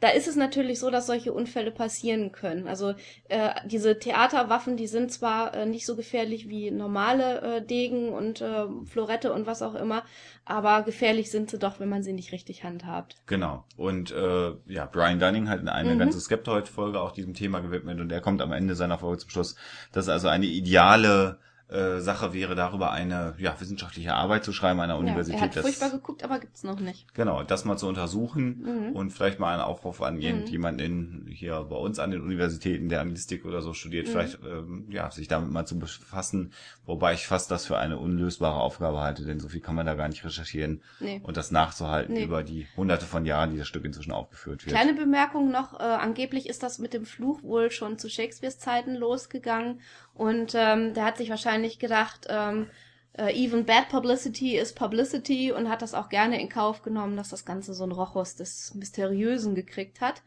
[0.00, 2.66] da ist es natürlich so, dass solche Unfälle passieren können.
[2.68, 2.94] Also
[3.28, 8.40] äh, diese Theaterwaffen, die sind zwar äh, nicht so gefährlich wie normale äh, Degen und
[8.40, 10.04] äh, Florette und was auch immer,
[10.44, 13.16] aber gefährlich sind sie doch, wenn man sie nicht richtig handhabt.
[13.26, 13.64] Genau.
[13.76, 15.98] Und äh, ja, Brian Dunning hat eine mhm.
[15.98, 19.56] ganze Skeptoid-Folge auch diesem Thema gewidmet und er kommt am Ende seiner Folge zum Schluss,
[19.92, 24.90] dass also eine ideale äh, Sache wäre, darüber eine ja, wissenschaftliche Arbeit zu schreiben an
[24.90, 25.40] einer Universität.
[25.40, 27.12] Ja, er hat furchtbar geguckt, aber gibt's noch nicht.
[27.14, 28.92] Genau, das mal zu untersuchen mhm.
[28.92, 31.30] und vielleicht mal einen Aufruf an irgendjemanden mhm.
[31.30, 34.12] hier bei uns an den Universitäten, der Anglistik oder so studiert, mhm.
[34.12, 36.52] vielleicht ähm, ja, sich damit mal zu befassen,
[36.86, 39.94] wobei ich fast das für eine unlösbare Aufgabe halte, denn so viel kann man da
[39.94, 41.20] gar nicht recherchieren nee.
[41.22, 42.24] und das nachzuhalten nee.
[42.24, 44.74] über die hunderte von Jahren, die das Stück inzwischen aufgeführt wird.
[44.74, 48.94] Kleine Bemerkung noch, äh, angeblich ist das mit dem Fluch wohl schon zu Shakespeares Zeiten
[48.94, 49.80] losgegangen
[50.18, 52.68] und ähm, der hat sich wahrscheinlich gedacht, ähm,
[53.12, 57.28] äh, even bad publicity is publicity und hat das auch gerne in Kauf genommen, dass
[57.30, 60.22] das Ganze so ein Rochus des Mysteriösen gekriegt hat.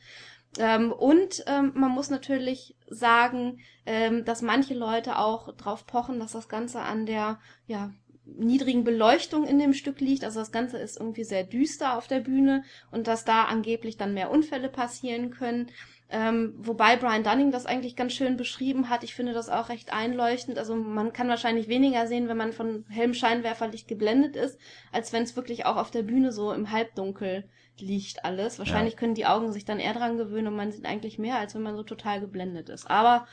[0.59, 6.31] Ähm, und ähm, man muss natürlich sagen, ähm, dass manche Leute auch drauf pochen, dass
[6.31, 7.91] das Ganze an der ja,
[8.25, 10.23] niedrigen Beleuchtung in dem Stück liegt.
[10.23, 14.13] Also das Ganze ist irgendwie sehr düster auf der Bühne und dass da angeblich dann
[14.13, 15.69] mehr Unfälle passieren können.
[16.13, 19.03] Ähm, wobei Brian Dunning das eigentlich ganz schön beschrieben hat.
[19.05, 20.59] Ich finde das auch recht einleuchtend.
[20.59, 24.59] Also man kann wahrscheinlich weniger sehen, wenn man von hellem Scheinwerferlicht geblendet ist,
[24.91, 28.59] als wenn es wirklich auch auf der Bühne so im Halbdunkel liegt alles.
[28.59, 28.99] Wahrscheinlich ja.
[28.99, 31.61] können die Augen sich dann eher dran gewöhnen und man sieht eigentlich mehr, als wenn
[31.61, 32.89] man so total geblendet ist.
[32.89, 33.25] Aber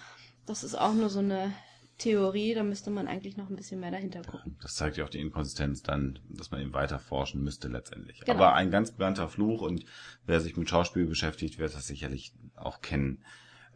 [0.47, 1.53] das ist auch nur so eine
[1.99, 4.57] Theorie, da müsste man eigentlich noch ein bisschen mehr dahinter gucken.
[4.63, 8.21] Das zeigt ja auch die Inkonsistenz dann, dass man eben weiter forschen müsste letztendlich.
[8.21, 8.35] Genau.
[8.35, 9.85] Aber ein ganz bekannter Fluch und
[10.25, 13.23] wer sich mit Schauspiel beschäftigt, wird das sicherlich auch kennen.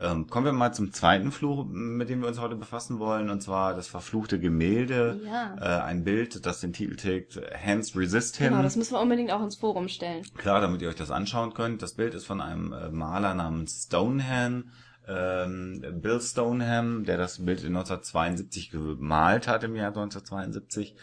[0.01, 3.41] Ähm, kommen wir mal zum zweiten Fluch, mit dem wir uns heute befassen wollen, und
[3.41, 5.21] zwar das verfluchte Gemälde.
[5.25, 5.57] Ja.
[5.61, 8.49] Äh, ein Bild, das den Titel trägt Hands Resist Him.
[8.49, 10.25] Genau, das müssen wir unbedingt auch ins Forum stellen.
[10.37, 11.83] Klar, damit ihr euch das anschauen könnt.
[11.83, 14.71] Das Bild ist von einem äh, Maler namens Stoneham,
[15.09, 20.95] ähm, Bill Stoneham, der das Bild in 1972 gemalt hat im Jahr 1972.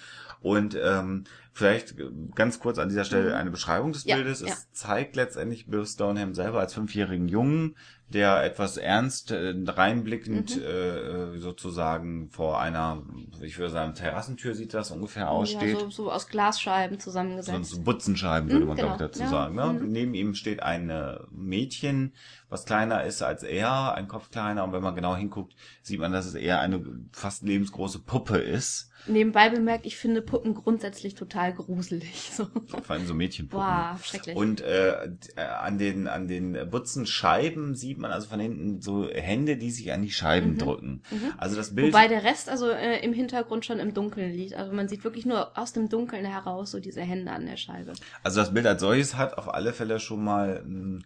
[0.42, 1.26] Und ähm,
[1.60, 1.96] vielleicht
[2.36, 4.42] ganz kurz an dieser Stelle eine Beschreibung des Ja, Bildes.
[4.42, 4.48] ja.
[4.48, 7.76] Es zeigt letztendlich Bill Stoneham selber als fünfjährigen Jungen,
[8.08, 10.64] der etwas ernst äh, reinblickend Mhm.
[10.64, 13.04] äh, sozusagen vor einer,
[13.42, 15.74] ich würde sagen, Terrassentür sieht das ungefähr aussteht.
[15.74, 17.54] Ja, so, so aus Glasscheiben zusammengesetzt.
[17.56, 19.08] Sonst Butzenscheiben würde Mhm, man, glaube ich, genau.
[19.10, 19.56] dazu Ja, sagen.
[19.56, 19.66] Ne?
[19.74, 19.92] mhm.
[19.92, 22.14] Neben ihm steht ein äh, Mädchen,
[22.50, 24.64] was kleiner ist als er, ein Kopf kleiner.
[24.64, 28.89] Und wenn man genau hinguckt, sieht man, dass es eher eine fast lebensgroße Puppe ist.
[29.08, 32.30] Nebenbei bemerkt, ich finde Puppen grundsätzlich total gruselig.
[32.34, 32.46] So.
[32.84, 33.66] Vor allem so Mädchenpuppen.
[33.66, 34.36] Boah, schrecklich.
[34.36, 39.58] Und äh, äh, an den an den Butzenscheiben sieht man also von hinten so Hände,
[39.58, 40.58] die sich an die Scheiben Mhm.
[40.58, 41.02] drücken.
[41.12, 41.34] Mhm.
[41.38, 44.54] Also das Bild Wobei der Rest also äh, im Hintergrund schon im Dunkeln liegt.
[44.56, 47.94] Also man sieht wirklich nur aus dem Dunkeln heraus so diese Hände an der Scheibe.
[48.24, 51.02] Also das Bild als solches hat auf alle Fälle schon mal, mh,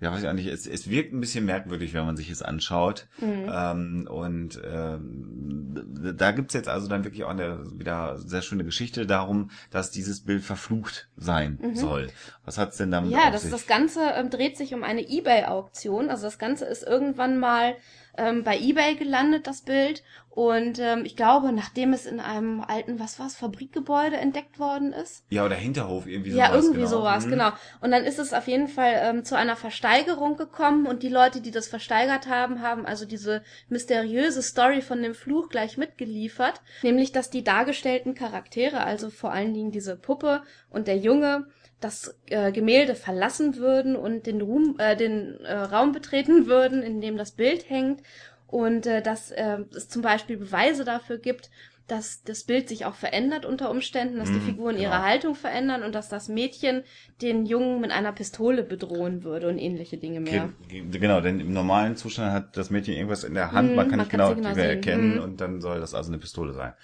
[0.00, 2.42] ja weiß ich auch nicht, es, es wirkt ein bisschen merkwürdig, wenn man sich es
[2.42, 3.06] anschaut.
[3.20, 3.50] Mhm.
[3.52, 9.06] Ähm, und ähm, da gibt's jetzt also dann wirklich auch eine wieder sehr schöne Geschichte
[9.06, 11.74] darum, dass dieses Bild verflucht sein Mhm.
[11.76, 12.06] soll.
[12.44, 13.50] Was hat's denn damit Ja, das, sich?
[13.50, 16.10] das Ganze ähm, dreht sich um eine Ebay-Auktion.
[16.10, 17.74] Also das Ganze ist irgendwann mal
[18.16, 20.02] ähm, bei Ebay gelandet, das Bild.
[20.30, 25.24] Und ähm, ich glaube, nachdem es in einem alten, was war's, Fabrikgebäude entdeckt worden ist.
[25.30, 26.62] ja, oder Hinterhof, irgendwie ja, sowas.
[26.64, 26.90] irgendwie genau.
[26.90, 27.30] sowas, Mhm.
[27.30, 27.50] genau.
[27.80, 31.40] Und dann ist es auf jeden Fall ähm, zu einer Versteigerung gekommen und die Leute,
[31.40, 37.10] die das versteigert haben, haben also diese mysteriöse Story von dem Fluch gleich mitgeliefert, nämlich
[37.10, 41.46] dass die dargestellten Charaktere, also vor allen Dingen diese Puppe und der Junge,
[41.80, 47.00] das äh, Gemälde verlassen würden und den, Ruhm, äh, den äh, Raum betreten würden, in
[47.00, 48.02] dem das Bild hängt
[48.46, 51.50] und äh, dass äh, es zum Beispiel Beweise dafür gibt,
[51.86, 54.90] dass das Bild sich auch verändert unter Umständen, dass die Mhm, Figuren genau.
[54.90, 56.82] ihre Haltung verändern und dass das Mädchen
[57.22, 60.50] den Jungen mit einer Pistole bedrohen würde und ähnliche Dinge mehr.
[60.68, 63.76] Ge- ge- Genau, denn im normalen Zustand hat das Mädchen irgendwas in der Hand, Mhm,
[63.76, 65.22] man kann man nicht kann's genau, genau erkennen Mhm.
[65.24, 66.74] und dann soll das also eine Pistole sein.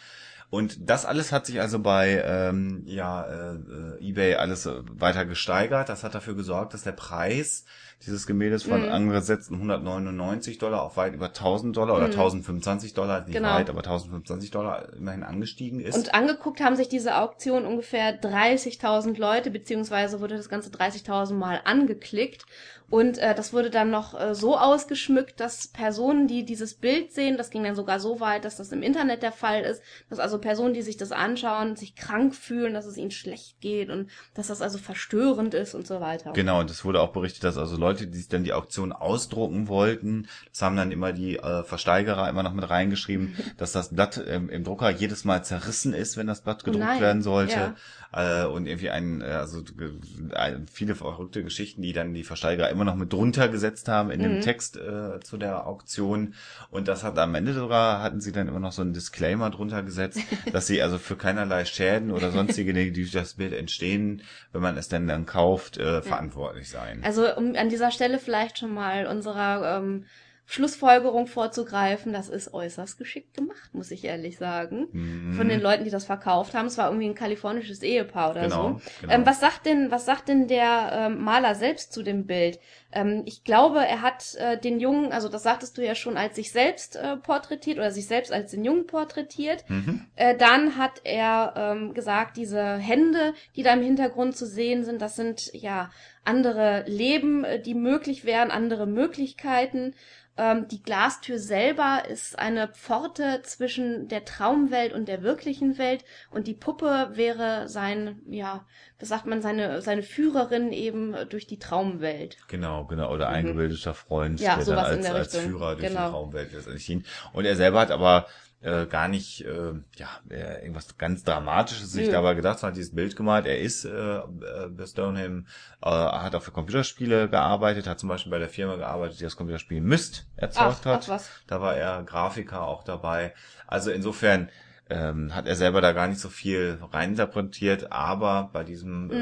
[0.55, 5.25] Und das alles hat sich also bei ähm, ja, äh, äh, eBay alles äh, weiter
[5.25, 5.89] gesteigert.
[5.89, 7.65] Das hat dafür gesorgt, dass der Preis
[8.07, 8.89] dieses Gemäldes von Mhm.
[8.91, 12.13] angesetzten 199 Dollar auf weit über 1000 Dollar oder Mhm.
[12.13, 13.49] 1025 Dollar, nicht Genau.
[13.55, 15.97] weit, aber 1025 Dollar immerhin angestiegen ist.
[15.97, 21.61] Und angeguckt haben sich diese Auktion ungefähr 30.000 Leute, beziehungsweise wurde das Ganze 30.000 Mal
[21.65, 22.45] angeklickt.
[22.91, 27.37] Und äh, das wurde dann noch äh, so ausgeschmückt, dass Personen, die dieses Bild sehen,
[27.39, 30.39] das ging dann sogar so weit, dass das im Internet der Fall ist, dass also
[30.39, 34.49] Personen, die sich das anschauen, sich krank fühlen, dass es ihnen schlecht geht und dass
[34.49, 36.33] das also verstörend ist und so weiter.
[36.35, 39.69] Genau, und es wurde auch berichtet, dass also Leute, die sich dann die Auktion ausdrucken
[39.69, 44.23] wollten, das haben dann immer die äh, Versteigerer immer noch mit reingeschrieben, dass das Blatt
[44.27, 47.53] ähm, im Drucker jedes Mal zerrissen ist, wenn das Blatt Oh gedruckt nein, werden sollte.
[47.55, 47.75] ja.
[48.17, 49.91] Äh, und irgendwie ein, äh, also ge-
[50.35, 54.23] ein, viele verrückte Geschichten, die dann die Versteigerer immer noch mit drunter gesetzt haben in
[54.23, 54.41] dem Mhm.
[54.41, 56.35] Text äh, zu der Auktion.
[56.71, 59.83] Und das hat am Ende sogar, hatten sie dann immer noch so einen Disclaimer drunter
[59.83, 60.21] gesetzt,
[60.53, 64.23] dass sie also für keinerlei Schäden oder sonstige Dinge, die durch das Bild entstehen,
[64.53, 67.01] wenn man es denn dann kauft, äh, verantwortlich sein.
[67.03, 70.05] Also um an dieser Stelle vielleicht schon mal unserer ähm,
[70.47, 74.89] Schlussfolgerung vorzugreifen, das ist äußerst geschickt gemacht, muss ich ehrlich sagen.
[74.93, 75.33] Mhm.
[75.35, 76.67] Von den Leuten, die das verkauft haben.
[76.67, 78.81] Es war irgendwie ein kalifornisches Ehepaar oder Genau, so.
[79.01, 79.13] genau.
[79.15, 82.59] Ähm, was sagt denn, was sagt denn der ähm, Maler selbst zu dem Bild?
[82.93, 86.37] Ähm, ich glaube, er hat äh, den Jungen, also das sagtest du ja schon, als
[86.37, 89.65] sich selbst äh, porträtiert oder sich selbst als den Jungen porträtiert.
[89.69, 90.05] Mhm.
[90.15, 95.01] Äh, dann hat er ähm, gesagt, diese Hände, die da im Hintergrund zu sehen sind,
[95.01, 95.91] das sind ja
[96.25, 99.95] andere Leben, äh, die möglich wären, andere Möglichkeiten.
[100.37, 106.49] Ähm, die Glastür selber ist eine Pforte zwischen der Traumwelt und der wirklichen Welt und
[106.49, 108.67] die Puppe wäre sein, ja,
[108.99, 112.37] was sagt man, seine, seine Führerin eben äh, durch die Traumwelt.
[112.49, 113.13] Genau, genau.
[113.13, 114.45] Oder eingebildeter Freund, Mhm.
[114.45, 115.51] Ja, der dann als, der als Richtung.
[115.53, 116.07] Führer durch Genau.
[116.07, 117.07] die Traumwelt letztendlich dient.
[117.33, 118.27] Und er selber hat aber
[118.65, 123.15] äh, gar nicht äh, ja irgendwas ganz Dramatisches sich dabei gedacht, sondern hat dieses Bild
[123.15, 123.47] gemalt.
[123.47, 124.23] Er ist äh, äh,
[124.71, 125.47] bei Stoneham,
[125.83, 129.37] äh, hat auch für Computerspiele gearbeitet, hat zum Beispiel bei der Firma gearbeitet, die das
[129.37, 131.09] Computerspiel Myst erzeugt Ach, hat.
[131.11, 131.23] ach.
[131.47, 133.35] Da war er Grafiker auch dabei.
[133.67, 134.49] Also insofern
[134.91, 139.13] ähm, hat er selber da gar nicht so viel reininterpretiert, aber bei diesem Mhm.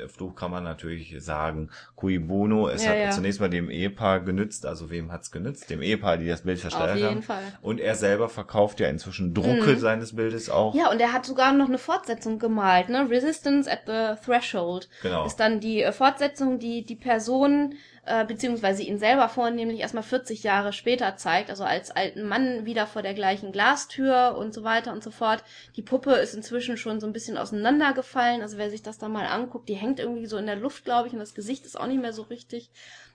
[0.00, 3.10] ähm, Fluch kann man natürlich sagen, cui bono, es Ja, hat ja.
[3.10, 5.70] zunächst mal dem Ehepaar genützt, also wem hat's genützt?
[5.70, 7.22] Dem Ehepaar, die das Bild Auf verstellt jeden haben.
[7.22, 7.42] Fall.
[7.62, 9.78] Und er selber verkauft ja inzwischen Drucke Mhm.
[9.78, 10.74] seines Bildes auch.
[10.74, 13.08] Ja, und er hat sogar noch eine Fortsetzung gemalt, ne?
[13.10, 14.88] Resistance at the Threshold.
[15.02, 15.26] Genau.
[15.26, 17.74] Ist dann die äh, Fortsetzung, die die Person,
[18.08, 22.86] äh, beziehungsweise ihn selber vornehmlich erstmal 40 Jahre später zeigt, also als alten Mann wieder
[22.86, 25.44] vor der gleichen Glastür und so weiter und so fort.
[25.76, 29.26] Die Puppe ist inzwischen schon so ein bisschen auseinandergefallen, also wer sich das da mal
[29.26, 31.86] anguckt, die hängt irgendwie so in der Luft, glaube ich, und das Gesicht ist auch
[31.86, 32.70] nicht mehr so richtig.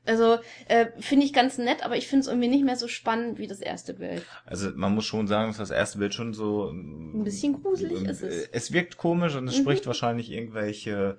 [0.06, 0.38] Also
[0.68, 3.48] äh, finde ich ganz nett, aber ich finde es irgendwie nicht mehr so spannend wie
[3.48, 4.26] das erste Bild.
[4.46, 8.06] Also man muss schon sagen, dass das erste Bild schon so Ein bisschen gruselig ähm,
[8.10, 8.50] ist es.
[8.52, 9.62] Es wirkt komisch und es Mhm.
[9.62, 11.18] spricht wahrscheinlich irgendwelche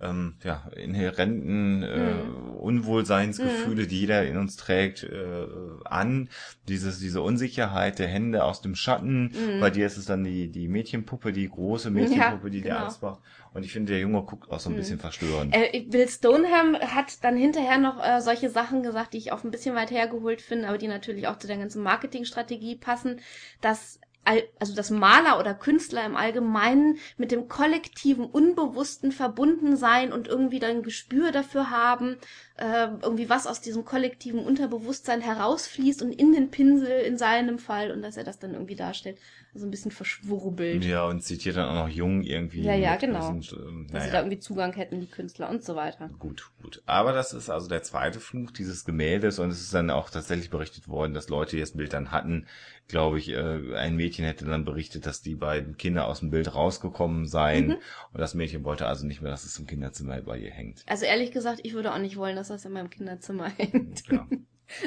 [0.00, 2.56] ähm, ja, inhärenten äh, Mhm.
[2.56, 5.46] Unwohlseinsgefühle, die jeder in uns trägt, äh,
[5.84, 6.28] an.
[6.68, 9.32] Dieses, diese Unsicherheit der Hände aus dem Schatten.
[9.32, 9.60] Mhm.
[9.60, 12.84] Bei dir ist es dann die, die Mädchenpuppe, die große Mädchenpuppe, die dir genau.
[12.84, 13.20] Angst macht.
[13.54, 14.76] Und ich finde, der Junge guckt auch so ein Mhm.
[14.76, 15.54] bisschen verstörend.
[15.54, 19.50] Äh, Bill Stoneham hat dann hinterher noch äh, solche Sachen gesagt, die ich auch ein
[19.50, 23.20] bisschen weit hergeholt finde, aber die natürlich auch zu der ganzen Marketingstrategie passen,
[23.60, 23.98] dass
[24.58, 30.58] also dass Maler oder Künstler im Allgemeinen mit dem kollektiven Unbewussten verbunden sein und irgendwie
[30.58, 32.16] dann ein Gespür dafür haben,
[32.56, 37.90] äh, irgendwie was aus diesem kollektiven Unterbewusstsein herausfließt und in den Pinsel in seinem Fall
[37.90, 39.18] und dass er das dann irgendwie darstellt.
[39.56, 40.84] Also ein bisschen verschwurbelt.
[40.84, 42.60] ja, und zitiert dann auch noch Jung irgendwie.
[42.60, 43.32] Ja, ja, genau.
[43.32, 46.10] diesen, ähm, Dass sie da irgendwie Zugang hätten, die Künstler und so weiter.
[46.18, 46.82] Gut, gut.
[46.84, 50.50] Aber das ist also der zweite Fluch dieses Gemäldes und es ist dann auch tatsächlich
[50.50, 52.46] berichtet worden, dass Leute, die das Bild dann hatten,
[52.86, 56.54] glaube ich, äh, ein Mädchen hätte dann berichtet, dass die beiden Kinder aus dem Bild
[56.54, 57.76] rausgekommen seien Mhm.
[58.12, 60.82] und das Mädchen wollte also nicht mehr, dass es im Kinderzimmer bei ihr hängt.
[60.86, 64.02] Also ehrlich gesagt, ich würde auch nicht wollen, dass das in meinem Kinderzimmer hängt.
[64.12, 64.28] Ja.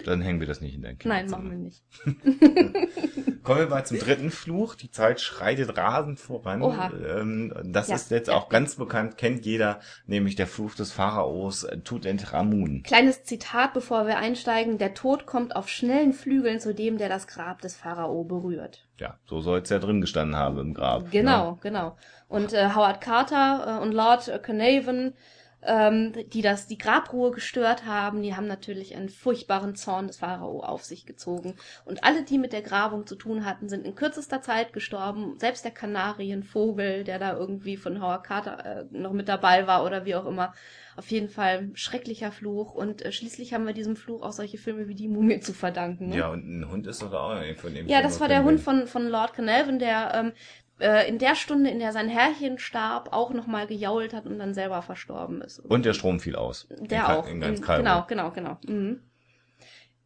[0.04, 1.38] Dann hängen wir das nicht in dein Nein, Kinderzimmer.
[1.38, 1.84] machen wir nicht.
[3.50, 4.76] Kommen wir mal zum dritten Fluch.
[4.76, 6.62] Die Zeit schreitet rasend voran.
[6.62, 6.92] Oha.
[7.04, 8.36] Ähm, das Ja, ist jetzt ja.
[8.36, 12.84] auch ganz bekannt, kennt jeder, nämlich der Fluch des Pharaos äh, Tutanchamun.
[12.84, 14.78] Kleines Zitat, bevor wir einsteigen.
[14.78, 18.86] Der Tod kommt auf schnellen Flügeln zu dem, der das Grab des Pharao berührt.
[19.00, 21.10] Ja, so soll es ja drin gestanden haben im Grab.
[21.10, 21.98] Genau, genau.
[22.28, 25.16] Und äh, Howard Carter äh, und Lord äh, Carnarvon,
[25.62, 30.62] ähm, die das die Grabruhe gestört haben, die haben natürlich einen furchtbaren Zorn des Pharao
[30.62, 31.56] auf sich gezogen.
[31.86, 35.38] Und alle, die mit der Grabung zu tun hatten, sind in kürzester Zeit gestorben.
[35.38, 40.06] Selbst der Kanarienvogel, der da irgendwie von Howard Carter äh, noch mit dabei war oder
[40.06, 40.54] wie auch immer.
[40.96, 42.74] Auf jeden Fall schrecklicher Fluch.
[42.74, 46.10] Und äh, schließlich haben wir diesem Fluch auch solche Filme wie die Mumie zu verdanken.
[46.10, 46.18] Ne?
[46.18, 48.44] Ja, und ein Hund ist doch auch von dem Ja, Film das war der.
[48.44, 50.32] Hund von, von Lord Carnarvon, der ähm,
[50.80, 54.54] äh, in der Stunde, in der sein Herrchen starb, auch nochmal gejault hat und dann
[54.54, 55.60] selber verstorben ist.
[55.60, 56.68] Und der Strom fiel aus.
[56.70, 57.28] der in, auch.
[57.28, 57.84] In ganz In- Kairo.
[57.84, 58.58] genau, genau, genau.
[58.66, 59.02] Mhm.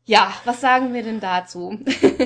[0.05, 1.79] Ja, was sagen wir denn dazu?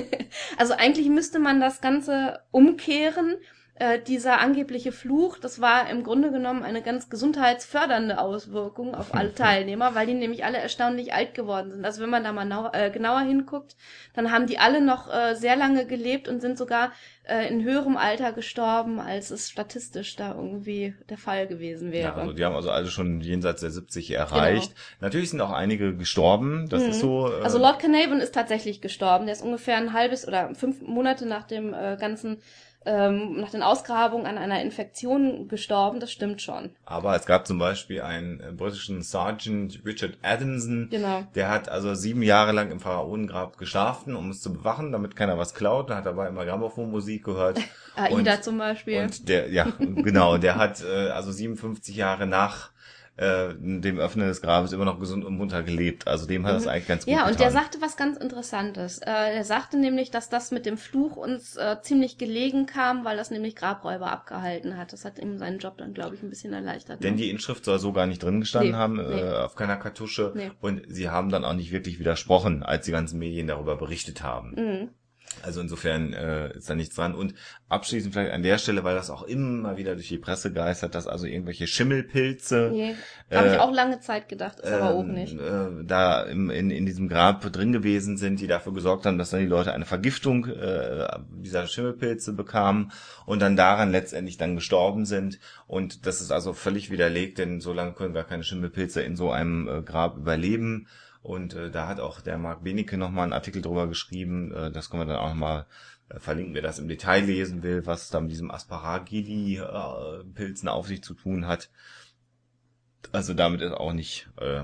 [0.58, 3.36] also eigentlich müsste man das Ganze umkehren.
[3.80, 9.34] Äh, dieser angebliche Fluch, das war im Grunde genommen eine ganz gesundheitsfördernde Auswirkung auf alle
[9.36, 11.86] Teilnehmer, weil die nämlich alle erstaunlich alt geworden sind.
[11.86, 13.76] Also wenn man da mal nau äh, genauer hinguckt,
[14.16, 16.92] dann haben die alle noch äh, sehr lange gelebt und sind sogar
[17.24, 22.08] äh, in höherem Alter gestorben, als es statistisch da irgendwie der Fall gewesen wäre.
[22.08, 24.74] Ja, also die haben also alle schon jenseits der 70 erreicht.
[25.02, 26.68] Natürlich sind auch einige gestorben.
[26.70, 26.90] Das Mhm.
[26.90, 27.32] ist so.
[27.32, 29.26] Äh, Also Lord Carnarvon ist tatsächlich gestorben.
[29.28, 32.38] Der ist ungefähr ein halbes oder fünf Monate nach dem äh, ganzen,
[32.88, 36.00] ähm, nach den Ausgrabungen an einer Infektion gestorben.
[36.00, 36.72] Das stimmt schon.
[36.86, 40.88] aber es gab zum Beispiel einen äh, britischen Sergeant Richard Adamson.
[40.90, 41.24] Genau.
[41.36, 45.38] Der hat also sieben Jahre lang im Pharaonengrab geschlafen, um es zu bewachen, damit keiner
[45.38, 45.90] was klaut.
[45.92, 47.60] Hat dabei immer Grammophonmusik gehört.
[47.96, 49.02] Aida Und- zum Beispiel.
[49.02, 52.72] Und der, ja, genau, der hat äh, also 57 Jahre nach
[53.18, 56.08] äh, dem Öffnen des Grabes immer noch gesund und munter gelebt.
[56.08, 56.70] Also dem hat es Mhm.
[56.70, 57.42] eigentlich ganz gut ja, und getan.
[57.42, 59.00] der sagte was ganz Interessantes.
[59.00, 63.18] Äh, er sagte nämlich, dass das mit dem Fluch uns äh, ziemlich gelegen kam, weil
[63.18, 64.94] das nämlich Grabräuber abgehalten hat.
[64.94, 67.04] Das hat ihm seinen Job dann, glaube ich, ein bisschen erleichtert.
[67.04, 67.22] Denn ne?
[67.22, 69.20] die Inschrift soll so gar nicht drin gestanden Nee, haben, nee.
[69.22, 70.32] Äh, auf keiner Kartusche.
[70.36, 70.52] Nee.
[70.62, 74.52] Und sie haben dann auch nicht wirklich widersprochen, als die ganzen Medien darüber berichtet haben.
[74.56, 74.90] Mhm.
[75.44, 77.16] Also insofern äh, ist da nichts dran.
[77.16, 77.34] Und
[77.70, 81.08] abschließend vielleicht an der Stelle, weil das auch immer wieder durch die Presse geistert, dass
[81.08, 82.96] also irgendwelche Schimmelpilze Nee,
[83.32, 85.34] habe Äh, ich auch lange Zeit gedacht, ist aber auch ähm, nicht.
[85.40, 89.30] Äh, da im, in, in diesem Grab drin gewesen sind, die dafür gesorgt haben, dass
[89.30, 92.92] dann die Leute eine Vergiftung äh, dieser Schimmelpilze bekamen
[93.26, 95.40] und dann daran letztendlich dann gestorben sind.
[95.68, 99.32] Und das ist also völlig widerlegt, denn so lange können gar keine Schimmelpilze in so
[99.32, 100.88] einem äh, Grab überleben.
[101.22, 104.54] Und äh, da hat auch der Marc Benecke nochmal einen Artikel drüber geschrieben.
[104.54, 105.66] Äh, das können wir dann auch nochmal
[106.10, 111.04] äh, verlinken, wer das im Detail lesen will, was da mit diesem Asparagili-Pilzen auf sich
[111.04, 111.70] zu tun hat.
[113.12, 114.64] Also damit ist auch nicht äh,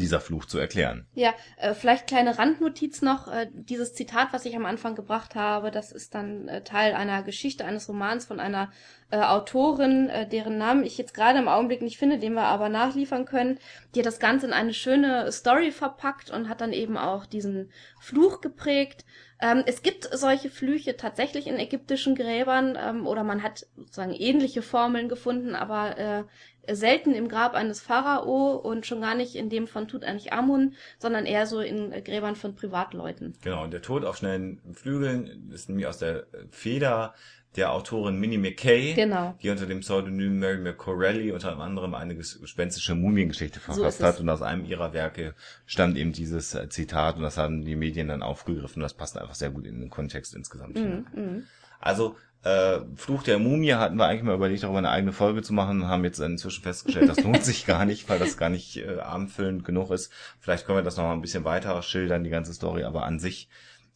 [0.00, 1.06] dieser Fluch zu erklären.
[1.14, 3.28] Ja, äh, vielleicht kleine Randnotiz noch.
[3.28, 7.22] Äh, dieses Zitat, was ich am Anfang gebracht habe, das ist dann äh, Teil einer
[7.22, 8.70] Geschichte, eines Romans von einer
[9.10, 12.68] äh, Autorin, äh, deren Namen ich jetzt gerade im Augenblick nicht finde, den wir aber
[12.68, 13.58] nachliefern können.
[13.94, 17.70] Die hat das Ganze in eine schöne Story verpackt und hat dann eben auch diesen
[18.00, 19.04] Fluch geprägt.
[19.42, 24.62] Ähm, es gibt solche Flüche tatsächlich in ägyptischen Gräbern ähm, oder man hat sozusagen ähnliche
[24.62, 26.24] Formeln gefunden, aber äh,
[26.70, 31.46] selten im Grab eines Pharao und schon gar nicht in dem von Tutanchamun, sondern eher
[31.46, 33.34] so in Gräbern von Privatleuten.
[33.42, 37.14] Genau, und der Tod auf schnellen Flügeln ist nämlich aus der Feder
[37.56, 39.34] der Autorin Minnie McKay, Genau.
[39.42, 44.06] die unter dem Pseudonym Mary McCorelli unter anderem eine gespenstische Mumiengeschichte So verfasst es.
[44.06, 44.20] hat.
[44.20, 45.34] Und aus einem ihrer Werke
[45.66, 48.80] stammt eben dieses äh, Zitat und das haben die Medien dann aufgegriffen.
[48.80, 50.76] Das passt einfach sehr gut in den Kontext insgesamt.
[50.76, 51.42] Mhm, mhm.
[51.78, 55.52] Also äh, Fluch der Mumie hatten wir eigentlich mal überlegt, darüber eine eigene Folge zu
[55.52, 58.98] machen, haben jetzt inzwischen festgestellt, das lohnt sich gar nicht, weil das gar nicht äh,
[58.98, 60.12] abendfüllend genug ist.
[60.40, 63.20] Vielleicht können wir das noch mal ein bisschen weiter schildern, die ganze Story, aber an
[63.20, 63.48] sich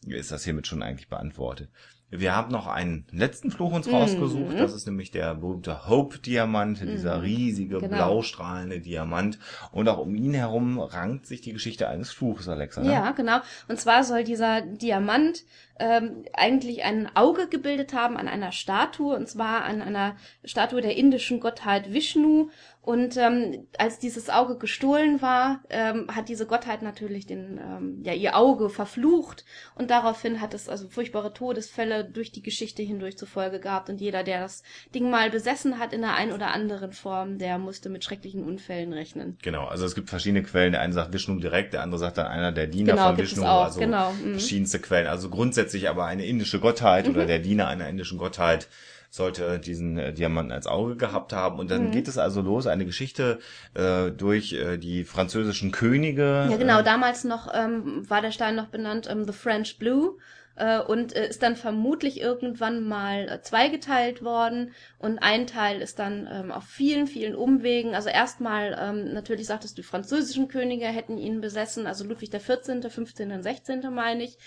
[0.05, 1.69] ist das hiermit schon eigentlich beantwortet.
[2.09, 3.93] Wir haben noch einen letzten Fluch uns Mhm.
[3.95, 4.57] rausgesucht.
[4.57, 7.95] Das ist nämlich der berühmte Hope-Diamant, dieser riesige, Genau.
[7.97, 9.39] blaustrahlende Diamant.
[9.73, 12.81] Und auch um ihn herum rankt sich die Geschichte eines Fluches, Alexa.
[12.81, 12.93] Ne?
[12.93, 13.39] Ja, genau.
[13.67, 15.43] Und zwar soll dieser Diamant
[15.79, 20.95] ähm, eigentlich ein Auge gebildet haben an einer Statue, und zwar an einer Statue der
[20.95, 22.49] indischen Gottheit Vishnu.
[22.87, 28.13] Und ähm, als dieses Auge gestohlen war, ähm, hat diese Gottheit natürlich den, ähm, ja,
[28.13, 29.43] ihr Auge verflucht.
[29.75, 33.89] Und daraufhin hat es also furchtbare Todesfälle durch die Geschichte hindurch zur Folge gehabt.
[33.89, 34.63] Und jeder, der das
[34.95, 38.93] Ding mal besessen hat in der einen oder anderen Form, der musste mit schrecklichen Unfällen
[38.93, 39.37] rechnen.
[39.41, 40.71] Genau, also es gibt verschiedene Quellen.
[40.71, 43.27] Der eine sagt Vishnu direkt, der andere sagt dann einer der Diener Genau, von gibt
[43.27, 43.49] es Vishnu.
[43.49, 44.31] auch, also genau, mhm.
[44.31, 45.07] verschiedenste Quellen.
[45.07, 47.27] Also grundsätzlich aber eine indische Gottheit oder Mhm.
[47.27, 48.69] der Diener einer indischen Gottheit
[49.17, 51.59] sollte diesen äh, Diamanten als Auge gehabt haben.
[51.59, 51.91] Und dann Mhm.
[51.91, 53.39] geht es also los, eine Geschichte
[53.73, 56.47] äh, durch äh, die französischen Könige.
[56.49, 56.79] Ja, genau.
[56.79, 60.15] Äh, Damals noch ähm, war der Stein noch benannt ähm, The French Blue
[60.57, 65.99] äh, und äh, ist dann vermutlich irgendwann mal äh, zweigeteilt worden und ein Teil ist
[65.99, 67.95] dann ähm, auf vielen, vielen Umwegen.
[67.95, 72.41] Also erstmal ähm, natürlich sagtest du, die französischen Könige hätten ihn besessen, also Ludwig der
[72.41, 73.31] 14., 15.
[73.31, 73.93] und 16.
[73.93, 74.37] meine ich.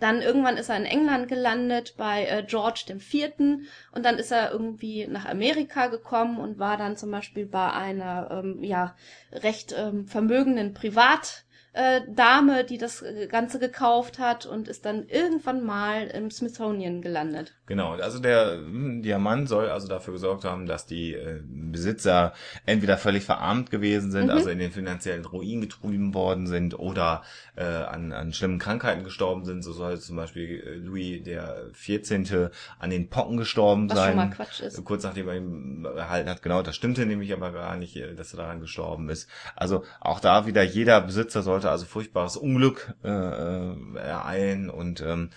[0.00, 4.32] Dann irgendwann ist er in England gelandet bei äh, George dem Vierten und dann ist
[4.32, 8.96] er irgendwie nach Amerika gekommen und war dann zum Beispiel bei einer ähm, ja
[9.30, 15.64] recht ähm, vermögenden Privat äh, Dame, die das Ganze gekauft hat und ist dann irgendwann
[15.64, 17.59] mal im Smithsonian gelandet.
[17.70, 22.32] Genau, also der hm, Diamant soll also dafür gesorgt haben, dass die äh, Besitzer
[22.66, 24.30] entweder völlig verarmt gewesen sind, Mhm.
[24.30, 27.22] also in den finanziellen Ruin getrieben worden sind oder
[27.54, 29.62] äh, an, an schlimmen Krankheiten gestorben sind.
[29.62, 32.48] So soll zum Beispiel äh, Louis der 14.
[32.80, 34.08] an den Pocken gestorben Was sein.
[34.08, 34.84] schon mal Quatsch ist.
[34.84, 38.34] Kurz nachdem er ihn erhalten hat, genau, das stimmte nämlich aber gar nicht, äh, dass
[38.34, 39.28] er daran gestorben ist.
[39.54, 45.30] Also auch da wieder, jeder Besitzer sollte also furchtbares Unglück äh, äh, ereilen und ähm,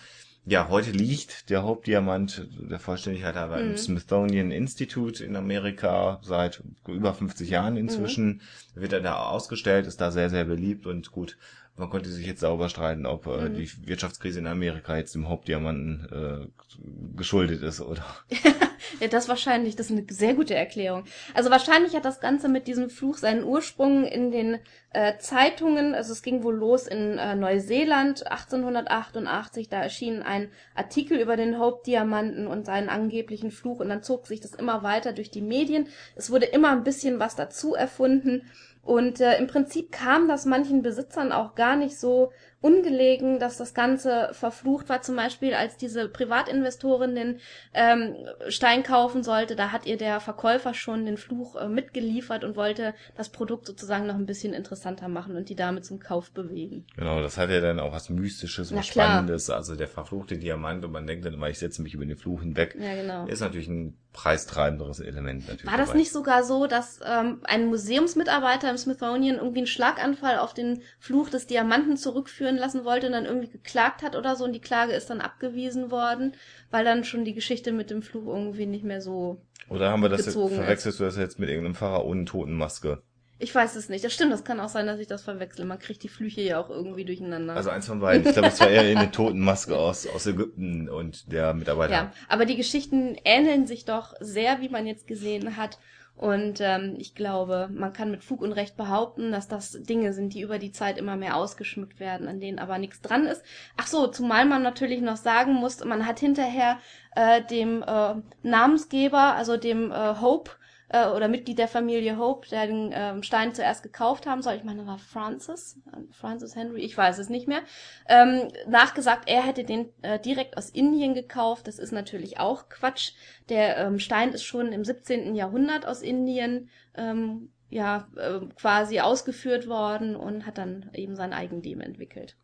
[0.46, 3.78] ja, heute liegt der Hauptdiamant der Vollständigkeit aber im Mhm.
[3.78, 8.42] Smithsonian Institute in Amerika seit über 50 Jahren inzwischen.
[8.76, 11.38] Wird er da ausgestellt, ist da sehr, sehr beliebt und gut.
[11.76, 13.56] Man konnte sich jetzt sauber streiten, ob äh, Mhm.
[13.56, 18.04] die Wirtschaftskrise in Amerika jetzt dem Hauptdiamanten äh, geschuldet ist oder
[19.00, 21.04] Ja, das wahrscheinlich, das ist eine sehr gute Erklärung.
[21.34, 24.60] Also wahrscheinlich hat das Ganze mit diesem Fluch seinen Ursprung in den
[24.92, 25.96] äh, Zeitungen.
[25.96, 29.70] Also es ging wohl los in äh, Neuseeland 1888.
[29.70, 34.40] Da erschien ein Artikel über den Hope-Diamanten und seinen angeblichen Fluch und dann zog sich
[34.40, 35.88] das immer weiter durch die Medien.
[36.16, 38.44] Es wurde immer ein bisschen was dazu erfunden.
[38.84, 42.32] Und äh, im Prinzip kam das manchen Besitzern auch gar nicht so
[42.64, 45.02] ungelegen, dass das Ganze verflucht war.
[45.02, 47.40] Zum Beispiel, als diese Privatinvestorin den
[47.74, 48.16] ähm,
[48.48, 52.94] Stein kaufen sollte, da hat ihr der Verkäufer schon den Fluch äh, mitgeliefert und wollte
[53.18, 56.86] das Produkt sozusagen noch ein bisschen interessanter machen und die Dame zum Kauf bewegen.
[56.96, 58.84] Genau, das hat ja dann auch was Mystisches, klar.
[58.84, 59.50] Spannendes.
[59.50, 62.42] Also der verfluchte Diamant und man denkt dann immer, ich setze mich über den Fluch
[62.42, 62.78] hinweg.
[62.80, 63.26] Ja, genau.
[63.28, 65.66] Ist natürlich ein preistreibenderes Element natürlich.
[65.66, 66.00] War das dabei.
[66.00, 71.30] nicht sogar so, dass ähm, ein Museumsmitarbeiter im Smithsonian irgendwie einen Schlaganfall auf den Fluch
[71.30, 74.94] des Diamanten zurückführen lassen wollte und dann irgendwie geklagt hat oder so und die Klage
[74.94, 76.34] ist dann abgewiesen worden,
[76.72, 79.42] weil dann schon die Geschichte mit dem Fluch irgendwie nicht mehr so.
[79.70, 83.02] Oder haben wir das jetzt, verwechselst du das jetzt mit irgendeinem Pharaonen-Totenmaske?
[83.40, 84.06] Ich weiß es nicht.
[84.06, 85.66] Das stimmt, das kann auch sein, dass ich das verwechsel.
[85.66, 87.56] Man kriegt die Flüche ja auch irgendwie durcheinander.
[87.56, 88.26] Also eins von beiden.
[88.26, 91.94] Ich glaube, es war eher eine Totenmaske aus, aus Ägypten und der Mitarbeiter.
[91.94, 95.78] Ja, aber die Geschichten ähneln sich doch sehr, wie man jetzt gesehen hat.
[96.16, 100.34] Und ähm, ich glaube, man kann mit Fug und Recht behaupten, dass das Dinge sind,
[100.34, 103.44] die über die Zeit immer mehr ausgeschmückt werden, an denen aber nichts dran ist.
[103.78, 106.78] Ach so, zumal man natürlich noch sagen muss, man hat hinterher
[107.16, 110.52] äh, dem äh, Namensgeber, also dem äh, Hope,
[110.94, 114.54] äh, oder Mitglied der Familie Hope, der den ähm, Stein zuerst gekauft haben soll.
[114.54, 117.62] Ich meine, war Francis, äh, Francis Henry, ich weiß es nicht mehr.
[118.08, 121.68] Ähm, nachgesagt, er hätte den äh, direkt aus Indien gekauft.
[121.68, 123.14] Das ist natürlich auch Quatsch.
[123.50, 125.36] Der ähm, Stein ist schon im 17.
[125.36, 131.82] Jahrhundert aus Indien ähm, ja äh, quasi ausgeführt worden und hat dann eben sein Eigenleben
[131.82, 132.38] entwickelt.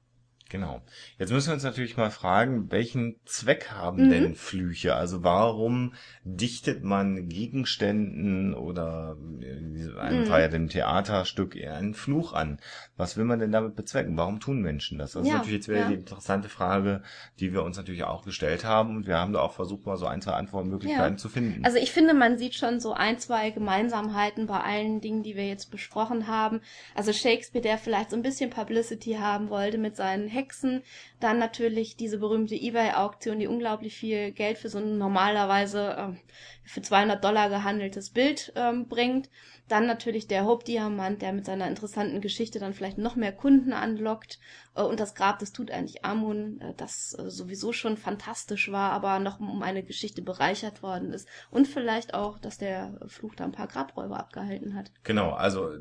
[0.50, 0.82] Genau.
[1.20, 4.10] Jetzt müssen wir uns natürlich mal fragen, welchen Zweck haben mhm.
[4.10, 4.96] denn Flüche?
[4.96, 5.94] Also warum
[6.24, 10.26] dichtet man Gegenständen oder in einem mhm.
[10.26, 12.60] Fall ja dem Theaterstück eher einen Fluch an?
[12.98, 14.18] Was will man denn damit bezwecken?
[14.18, 15.12] Warum tun Menschen das?
[15.12, 15.88] Das ja, ist natürlich jetzt wieder ja.
[15.90, 17.04] die interessante Frage,
[17.40, 18.98] die wir uns natürlich auch gestellt haben.
[18.98, 21.18] Und wir haben da auch versucht, mal so ein, zwei Antwortmöglichkeiten ja.
[21.18, 21.64] zu finden.
[21.64, 25.48] Also ich finde, man sieht schon so ein, zwei Gemeinsamheiten bei allen Dingen, die wir
[25.48, 26.62] jetzt besprochen haben.
[26.96, 30.84] Also Shakespeare, der vielleicht so ein bisschen Publicity haben wollte mit seinen Hexen.
[31.20, 36.18] Dann natürlich diese berühmte Ebay-Auktion, die unglaublich viel Geld für so ein normalerweise äh,
[36.64, 39.30] für 200 Dollar gehandeltes Bild ähm, bringt.
[39.68, 44.40] Dann natürlich der Hope-Diamant, der mit seiner interessanten Geschichte dann vielleicht noch mehr Kunden anlockt.
[44.76, 49.40] Äh, und das Grab des Tutanchamun, äh, das äh, sowieso schon fantastisch war, aber noch
[49.40, 51.28] um eine Geschichte bereichert worden ist.
[51.52, 54.92] Und vielleicht auch, dass der Fluch da ein paar Grabräuber abgehalten hat.
[55.04, 55.72] Genau, also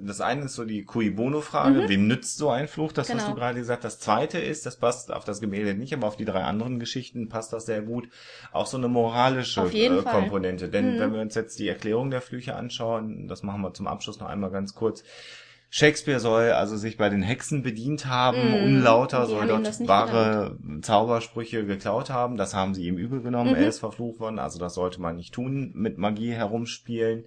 [0.00, 1.88] das eine ist so die Cui Bono-Frage, mhm.
[1.88, 3.18] wem nützt so ein Fluch, das genau.
[3.20, 3.44] hast du genau.
[3.44, 3.84] gerade gesagt.
[3.84, 7.28] Das zweite ist, das passt auf das Gemälde nicht, aber auf die drei anderen Geschichten
[7.28, 8.08] passt das sehr gut,
[8.52, 10.68] auch so eine moralische äh, Komponente.
[10.68, 11.00] Denn mhm.
[11.00, 14.28] wenn wir uns jetzt die Erklärung der Flüche anschauen, das machen wir zum Abschluss noch
[14.28, 15.02] einmal ganz kurz.
[15.70, 20.84] Shakespeare soll also sich bei den Hexen bedient haben, mm, unlauter soll dort wahre gelernt.
[20.84, 22.38] Zaubersprüche geklaut haben.
[22.38, 23.50] Das haben sie ihm übel genommen.
[23.50, 23.56] Mhm.
[23.56, 27.24] Er ist verflucht worden, also das sollte man nicht tun, mit Magie herumspielen.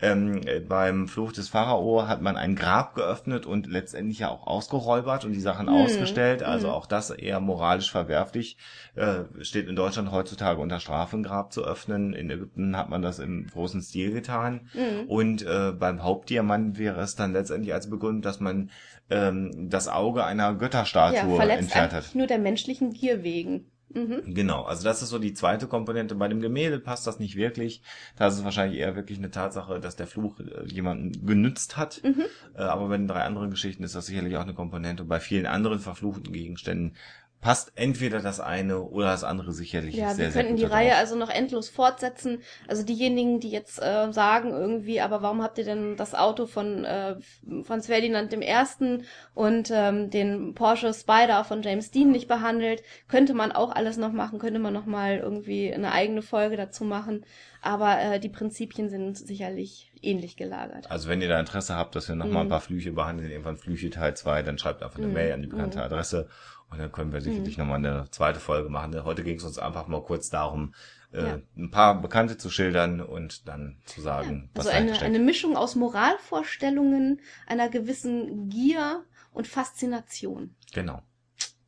[0.00, 5.26] Ähm, beim Fluch des Pharao hat man ein Grab geöffnet und letztendlich ja auch ausgeräubert
[5.26, 6.42] und die Sachen mm, ausgestellt.
[6.42, 6.70] Also mm.
[6.70, 8.56] auch das eher moralisch verwerflich.
[8.94, 12.14] Äh, steht in Deutschland heutzutage unter Strafe, ein Grab zu öffnen.
[12.14, 14.68] In Ägypten hat man das im großen Stil getan.
[14.72, 15.08] Mhm.
[15.08, 18.70] Und äh, beim Hauptdiamant wäre es dann letztendlich als Begründung, dass man
[19.10, 22.14] ähm, das Auge einer Götterstatue ja, entfernt hat.
[22.14, 23.66] Nur der menschlichen Gier wegen.
[23.94, 24.34] Mhm.
[24.34, 26.14] Genau, also das ist so die zweite Komponente.
[26.14, 27.82] Bei dem Gemälde passt das nicht wirklich.
[28.16, 32.00] Da ist es wahrscheinlich eher wirklich eine Tatsache, dass der Fluch äh, jemanden genützt hat.
[32.02, 32.24] Mhm.
[32.54, 35.02] Äh, aber bei den drei anderen Geschichten ist das sicherlich auch eine Komponente.
[35.02, 36.96] Und bei vielen anderen verfluchten Gegenständen
[37.42, 41.16] passt entweder das eine oder das andere sicherlich ja, sehr, wir könnten die Reihe also
[41.16, 42.40] noch endlos fortsetzen.
[42.68, 46.84] Also diejenigen, die jetzt äh, sagen irgendwie, aber warum habt ihr denn das Auto von
[46.84, 47.16] äh,
[47.64, 53.34] von Ferdinand dem Ersten und ähm, den Porsche Spider von James Dean nicht behandelt, könnte
[53.34, 57.24] man auch alles noch machen, könnte man noch mal irgendwie eine eigene Folge dazu machen.
[57.60, 60.90] Aber äh, die Prinzipien sind sicherlich ähnlich gelagert.
[60.90, 62.32] Also wenn ihr da Interesse habt, dass wir noch mm.
[62.32, 62.50] mal ein mhm.
[62.50, 65.12] paar Flüche behandeln, irgendwann Flüche Teil 2, dann schreibt einfach eine mm.
[65.12, 65.82] Mail an die bekannte mm.
[65.82, 66.28] Adresse
[66.72, 67.64] und dann können wir sicherlich mhm.
[67.64, 69.04] nochmal eine zweite Folge machen.
[69.04, 70.74] Heute ging es uns einfach mal kurz darum,
[71.12, 71.38] äh, ja.
[71.56, 74.60] ein paar Bekannte zu schildern und dann zu sagen, ja.
[74.60, 80.54] also was eine, eine Mischung aus Moralvorstellungen, einer gewissen Gier und Faszination.
[80.72, 81.02] Genau.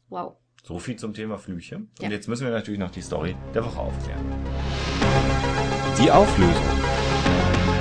[0.09, 0.37] Wow.
[0.63, 1.83] So viel zum Thema Flüche.
[1.99, 2.07] Ja.
[2.07, 4.25] Und jetzt müssen wir natürlich noch die Story der Woche aufklären.
[6.01, 7.74] Die Auflösung.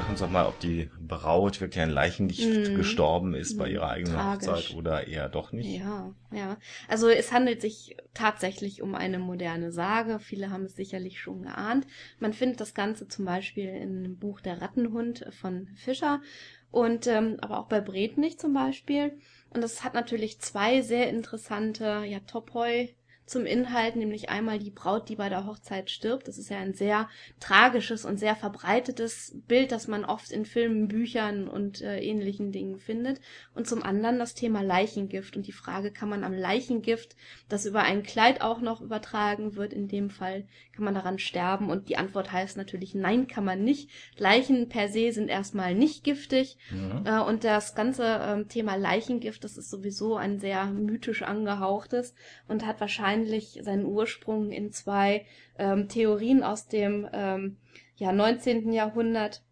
[0.00, 2.74] Sag uns doch mal, ob die Braut wirklich ein Leichengicht mm.
[2.74, 4.48] gestorben ist bei ihrer eigenen Tragisch.
[4.48, 5.68] Hochzeit oder eher doch nicht.
[5.68, 6.56] Ja, ja.
[6.88, 10.18] Also es handelt sich tatsächlich um eine moderne Sage.
[10.18, 11.86] Viele haben es sicherlich schon geahnt.
[12.18, 16.22] Man findet das Ganze zum Beispiel in dem Buch Der Rattenhund von Fischer
[16.70, 19.18] und ähm, aber auch bei Bretnich zum Beispiel.
[19.50, 22.94] Und das hat natürlich zwei sehr interessante ja, Topoi
[23.30, 26.26] zum Inhalt, nämlich einmal die Braut, die bei der Hochzeit stirbt.
[26.26, 27.08] Das ist ja ein sehr
[27.38, 32.78] tragisches und sehr verbreitetes Bild, das man oft in Filmen, Büchern und äh, ähnlichen Dingen
[32.78, 33.20] findet.
[33.54, 37.14] Und zum anderen das Thema Leichengift und die Frage, kann man am Leichengift,
[37.48, 40.48] das über ein Kleid auch noch übertragen wird, in dem Fall,
[40.80, 41.68] kann man daran sterben?
[41.68, 43.90] Und die Antwort heißt natürlich, nein, kann man nicht.
[44.16, 46.56] Leichen per se sind erstmal nicht giftig.
[47.04, 47.20] Ja.
[47.20, 52.14] Äh, und das ganze äh, Thema Leichengift, das ist sowieso ein sehr mythisch angehauchtes
[52.48, 55.26] und hat wahrscheinlich wahrscheinlich seinen Ursprung in zwei
[55.58, 57.56] ähm, Theorien aus dem ähm,
[57.96, 58.72] ja, 19.
[58.72, 59.42] Jahrhundert.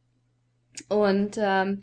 [0.89, 1.83] Und ähm,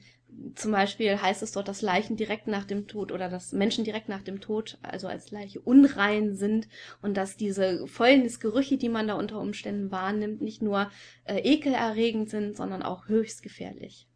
[0.56, 4.10] zum Beispiel heißt es dort, dass Leichen direkt nach dem Tod oder dass Menschen direkt
[4.10, 6.68] nach dem Tod, also als Leiche, unrein sind
[7.02, 10.90] und dass diese Fäulnisgerüche, die man da unter Umständen wahrnimmt, nicht nur
[11.26, 14.08] äh, ekelerregend sind, sondern auch höchst gefährlich.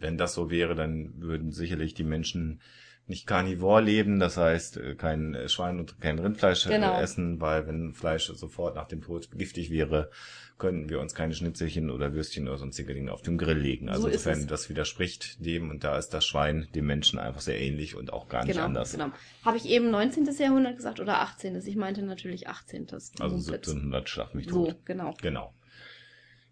[0.00, 2.60] Wenn das so wäre, dann würden sicherlich die Menschen
[3.08, 7.00] nicht Carnivore leben, das heißt äh, kein äh, Schwein und kein Rindfleisch äh, Genau.
[7.00, 10.08] essen, weil wenn Fleisch sofort nach dem Tod giftig wäre,
[10.56, 13.88] könnten wir uns keine Schnitzelchen oder Würstchen oder sonstige Dinge auf dem Grill legen.
[13.88, 17.60] Also So insofern, das widerspricht dem und da ist das Schwein dem Menschen einfach sehr
[17.60, 18.92] ähnlich und auch gar nicht Genau, anders.
[18.92, 19.10] genau.
[19.44, 20.24] Habe ich eben 19.
[20.38, 21.56] Jahrhundert gesagt oder 18.
[21.66, 22.86] Ich meinte natürlich 18.
[22.92, 23.68] Also Mumpitz.
[23.68, 24.76] 1700 schlag mich So, tot.
[24.86, 25.14] genau.
[25.20, 25.52] Genau.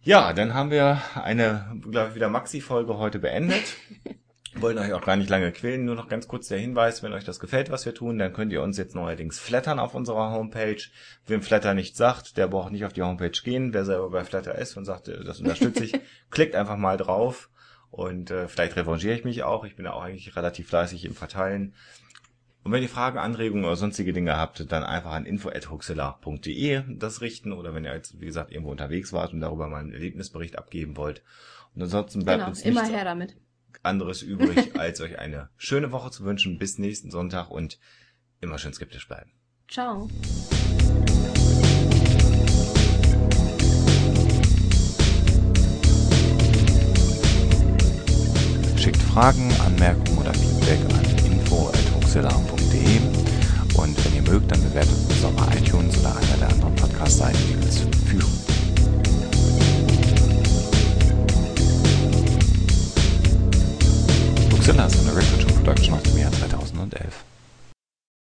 [0.03, 3.77] Ja, dann haben wir eine, glaube ich, wieder Maxi-Folge heute beendet.
[4.55, 7.25] Wollen euch auch gar nicht lange quälen, nur noch ganz kurz der Hinweis, wenn euch
[7.25, 10.81] das gefällt, was wir tun, dann könnt ihr uns jetzt neuerdings flattern auf unserer Homepage.
[11.27, 13.75] Wem Flatter nicht sagt, der braucht nicht auf die Homepage gehen.
[13.75, 17.51] Wer selber bei Flatter ist und sagt, äh, das unterstütze ich, klickt einfach mal drauf
[17.91, 19.65] und äh, vielleicht revanchiere ich mich auch.
[19.65, 21.75] Ich bin ja auch eigentlich relativ fleißig im Verteilen.
[22.63, 27.53] Und wenn ihr Fragen, Anregungen oder sonstige Dinge habt, dann einfach an info.huxela.de das richten
[27.53, 30.97] oder wenn ihr jetzt, wie gesagt, irgendwo unterwegs wart und darüber mal einen Erlebnisbericht abgeben
[30.97, 31.23] wollt.
[31.75, 33.37] Und ansonsten bleibt Genau, uns immer nichts her damit.
[33.83, 36.59] anderes übrig, als euch eine schöne Woche zu wünschen.
[36.59, 37.79] Bis nächsten Sonntag und
[38.41, 39.31] immer schön skeptisch bleiben.
[39.69, 40.09] Ciao.
[48.77, 51.10] Schickt Fragen, Anmerkungen oder Feedback an
[52.11, 53.01] info.huxilla.de
[53.77, 57.39] und wenn ihr mögt, dann bewertet uns auch bei iTunes oder einer der anderen Podcast-Seiten,
[57.49, 58.27] die uns führen.
[64.53, 67.30] Huxilla ist eine Record Show Production aus dem Jahr 2011.